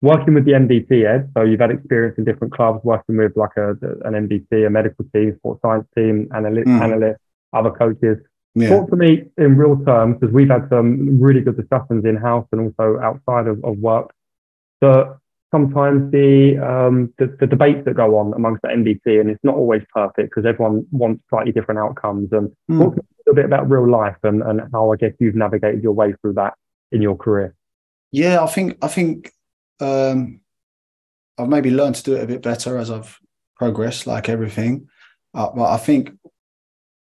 [0.00, 3.56] working with the MDT, Ed, so you've had experience in different clubs, working with like
[3.56, 3.70] a,
[4.04, 6.80] an MDT, a medical team, sports science team, analyst, mm.
[6.80, 7.20] analyst,
[7.52, 8.18] other coaches.
[8.54, 8.70] Yeah.
[8.70, 12.46] Talk to me in real terms, because we've had some really good discussions in house
[12.52, 14.12] and also outside of, of work.
[14.80, 15.18] That
[15.52, 19.54] sometimes the, um, the, the debates that go on amongst the MDT, and it's not
[19.54, 22.30] always perfect because everyone wants slightly different outcomes.
[22.32, 22.78] And mm.
[22.78, 25.92] talk a little bit about real life and, and how I guess you've navigated your
[25.92, 26.54] way through that
[26.90, 27.54] in your career.
[28.10, 29.32] Yeah, I think I think
[29.80, 30.40] um,
[31.38, 33.18] I've maybe learned to do it a bit better as I've
[33.56, 34.88] progressed, like everything.
[35.34, 36.17] Uh, but I think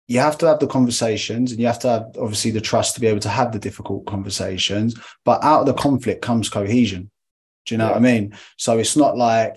[0.08, 3.00] you have to have the conversations and you have to have obviously the trust to
[3.00, 4.98] be able to have the difficult conversations.
[5.24, 7.10] But out of the conflict comes cohesion.
[7.66, 7.90] Do you know yeah.
[7.90, 8.36] what I mean?
[8.56, 9.56] So it's not like,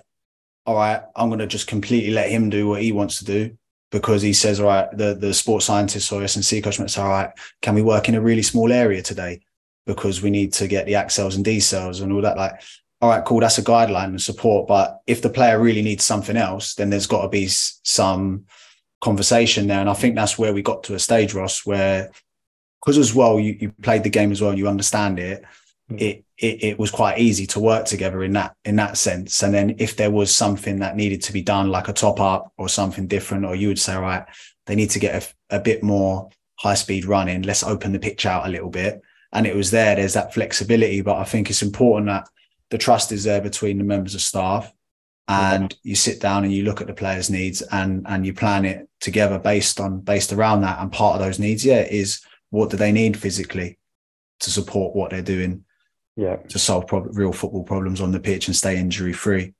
[0.64, 3.56] all right, I'm going to just completely let him do what he wants to do
[3.90, 7.08] because he says, all right, the, the sports scientist or S&C coach might say, all
[7.08, 7.30] right,
[7.62, 9.40] can we work in a really small area today?
[9.86, 12.36] Because we need to get the accels and decels and all that.
[12.36, 12.60] Like,
[13.00, 14.66] all right, cool, that's a guideline and support.
[14.66, 18.46] But if the player really needs something else, then there's got to be some
[19.06, 19.80] conversation there.
[19.80, 22.10] And I think that's where we got to a stage, Ross, where
[22.80, 25.44] because as well, you, you played the game as well, you understand it.
[25.90, 26.00] Mm.
[26.00, 29.42] It, it it was quite easy to work together in that in that sense.
[29.44, 32.52] And then if there was something that needed to be done, like a top up
[32.58, 34.24] or something different, or you would say, right,
[34.66, 36.28] they need to get a, a bit more
[36.58, 37.42] high speed running.
[37.42, 39.00] Let's open the pitch out a little bit.
[39.32, 39.94] And it was there.
[39.94, 42.28] There's that flexibility, but I think it's important that
[42.70, 44.72] the trust is there between the members of staff
[45.28, 48.64] and you sit down and you look at the players needs and and you plan
[48.64, 50.80] it together based on based around that.
[50.80, 52.20] And part of those needs yeah is
[52.50, 53.78] what do they need physically
[54.40, 55.64] to support what they're doing
[56.16, 56.36] yeah.
[56.36, 59.54] to solve pro- real football problems on the pitch and stay injury free.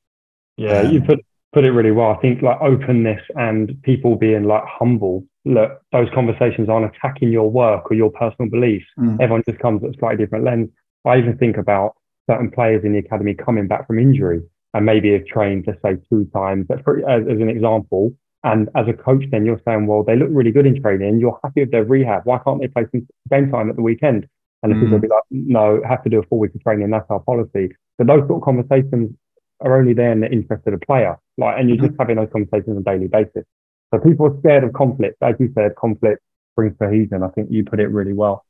[0.57, 2.11] Yeah um, you put put it really well.
[2.11, 7.51] I think like openness and people being like humble look those conversations aren't attacking your
[7.51, 8.87] work or your personal beliefs.
[8.99, 9.21] Mm.
[9.21, 10.69] everyone just comes at a slightly different lens.
[11.05, 11.97] I even think about
[12.29, 14.43] certain players in the academy coming back from injury
[14.75, 16.67] and maybe have trained, let's say, two times.
[16.69, 18.15] That's pretty, as, as, an example.
[18.45, 21.19] And as a coach, then you're saying, well, they look really good in training.
[21.19, 22.23] You're happy with their rehab.
[22.25, 24.29] Why can't they play some game time at the weekend?
[24.63, 24.81] And the mm.
[24.81, 26.91] people will be like, no, have to do a full week of training.
[26.91, 27.71] That's our policy.
[27.99, 29.15] But those sort of conversations
[29.61, 31.17] are only there in the interest of the player.
[31.39, 32.03] Like, and you're just mm-hmm.
[32.03, 33.45] having those conversations on a daily basis.
[33.93, 35.17] So people are scared of conflict.
[35.23, 36.21] As you said, conflict
[36.55, 37.23] brings cohesion.
[37.23, 38.45] I think you put it really well.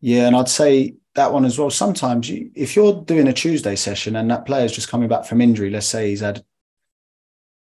[0.00, 1.70] Yeah, and I'd say that one as well.
[1.70, 5.40] Sometimes you, if you're doing a Tuesday session and that player's just coming back from
[5.40, 6.44] injury, let's say he's had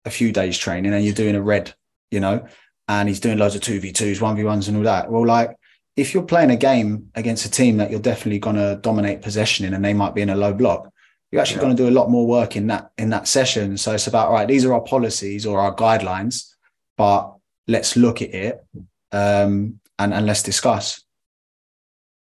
[0.06, 1.74] a few days training and you're doing a red,
[2.10, 2.46] you know,
[2.88, 5.12] and he's doing loads of 2v2s, 1v1s and all that.
[5.12, 5.56] Well, like
[5.96, 9.66] if you're playing a game against a team that you're definitely going to dominate possession
[9.66, 10.92] in and they might be in a low block,
[11.32, 11.64] you're actually yeah.
[11.64, 13.78] going to do a lot more work in that in that session.
[13.78, 16.54] So it's about right, these are our policies or our guidelines,
[16.98, 17.34] but
[17.68, 18.66] let's look at it
[19.12, 21.04] um, and, and let's discuss.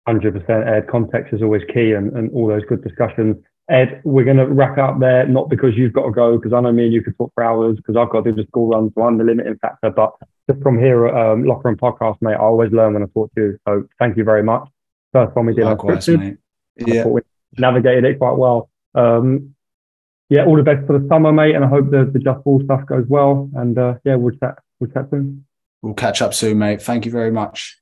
[0.08, 0.88] 100% Ed.
[0.88, 3.36] Context is always key and, and all those good discussions.
[3.70, 6.60] Ed, we're going to wrap up there, not because you've got to go, because I
[6.60, 8.68] know me and you could talk for hours, because I've got to do the school
[8.68, 9.90] runs, so I'm the limiting factor.
[9.90, 10.12] But
[10.50, 13.34] just from here at um, Locker Room Podcast, mate, I always learn when I talk
[13.34, 13.58] to you.
[13.66, 14.68] So thank you very much.
[15.12, 16.38] First one we did Likewise, unscripted.
[16.76, 17.06] Yeah.
[17.06, 17.22] we
[17.56, 18.68] navigated it quite well.
[18.94, 19.54] Um,
[20.28, 22.60] yeah, all the best for the summer, mate, and I hope the, the Just Ball
[22.64, 23.48] stuff goes well.
[23.54, 25.46] And uh, yeah, we'll chat, we'll chat soon.
[25.80, 26.82] We'll catch up soon, mate.
[26.82, 27.78] Thank you very much.